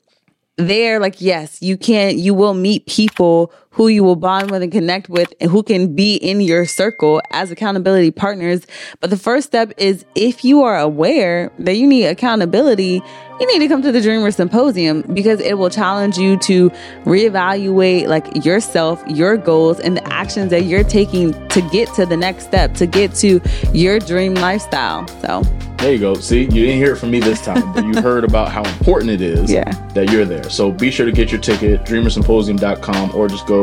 there, 0.57 0.99
like, 0.99 1.21
yes, 1.21 1.61
you 1.61 1.77
can, 1.77 2.17
you 2.17 2.33
will 2.33 2.53
meet 2.55 2.87
people 2.87 3.53
who 3.73 3.87
you 3.87 4.03
will 4.03 4.17
bond 4.17 4.51
with 4.51 4.61
and 4.61 4.71
connect 4.71 5.07
with 5.09 5.33
and 5.39 5.49
who 5.49 5.63
can 5.63 5.95
be 5.95 6.15
in 6.15 6.41
your 6.41 6.65
circle 6.65 7.21
as 7.31 7.51
accountability 7.51 8.11
partners. 8.11 8.67
But 8.99 9.09
the 9.09 9.17
first 9.17 9.47
step 9.47 9.71
is 9.77 10.05
if 10.13 10.43
you 10.43 10.61
are 10.63 10.77
aware 10.77 11.51
that 11.59 11.75
you 11.77 11.87
need 11.87 12.05
accountability, 12.07 13.01
you 13.39 13.47
need 13.47 13.59
to 13.59 13.67
come 13.69 13.81
to 13.81 13.91
the 13.91 14.01
Dreamer 14.01 14.29
Symposium 14.31 15.01
because 15.13 15.39
it 15.39 15.57
will 15.57 15.69
challenge 15.69 16.17
you 16.17 16.37
to 16.39 16.69
reevaluate 17.05 18.07
like 18.07 18.43
yourself, 18.45 19.01
your 19.07 19.37
goals, 19.37 19.79
and 19.79 19.95
the 19.97 20.13
actions 20.13 20.51
that 20.51 20.63
you're 20.65 20.83
taking 20.83 21.31
to 21.49 21.61
get 21.69 21.91
to 21.95 22.05
the 22.05 22.17
next 22.17 22.43
step, 22.45 22.73
to 22.75 22.85
get 22.85 23.15
to 23.15 23.39
your 23.73 23.99
dream 23.99 24.33
lifestyle. 24.35 25.07
So 25.21 25.41
There 25.77 25.91
you 25.93 25.99
go. 25.99 26.13
See, 26.15 26.41
you 26.43 26.49
didn't 26.49 26.75
hear 26.77 26.93
it 26.93 26.97
from 26.97 27.09
me 27.09 27.19
this 27.19 27.41
time, 27.41 27.73
but 27.73 27.83
you 27.85 27.99
heard 28.01 28.23
about 28.23 28.49
how 28.51 28.63
important 28.63 29.11
it 29.11 29.21
is 29.21 29.51
Yeah. 29.61 29.71
that 29.93 30.11
you're 30.11 30.25
there. 30.25 30.47
So 30.49 30.71
be 30.71 30.91
sure 30.91 31.05
to 31.07 31.11
get 31.11 31.31
your 31.31 31.41
ticket, 31.41 31.83
dreamersymposium.com, 31.85 33.15
or 33.15 33.27
just 33.27 33.47
go 33.47 33.60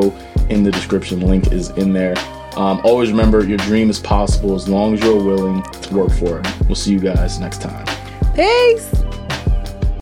in 0.48 0.62
the 0.62 0.70
description. 0.70 1.20
Link 1.20 1.52
is 1.52 1.70
in 1.70 1.92
there. 1.92 2.14
Um, 2.56 2.80
always 2.82 3.10
remember, 3.10 3.44
your 3.44 3.58
dream 3.58 3.90
is 3.90 4.00
possible 4.00 4.54
as 4.54 4.68
long 4.68 4.94
as 4.94 5.00
you're 5.00 5.22
willing 5.22 5.62
to 5.62 5.94
work 5.94 6.10
for 6.10 6.40
it. 6.40 6.46
We'll 6.66 6.74
see 6.74 6.92
you 6.92 7.00
guys 7.00 7.38
next 7.38 7.60
time. 7.60 7.86
Peace. 8.34 8.90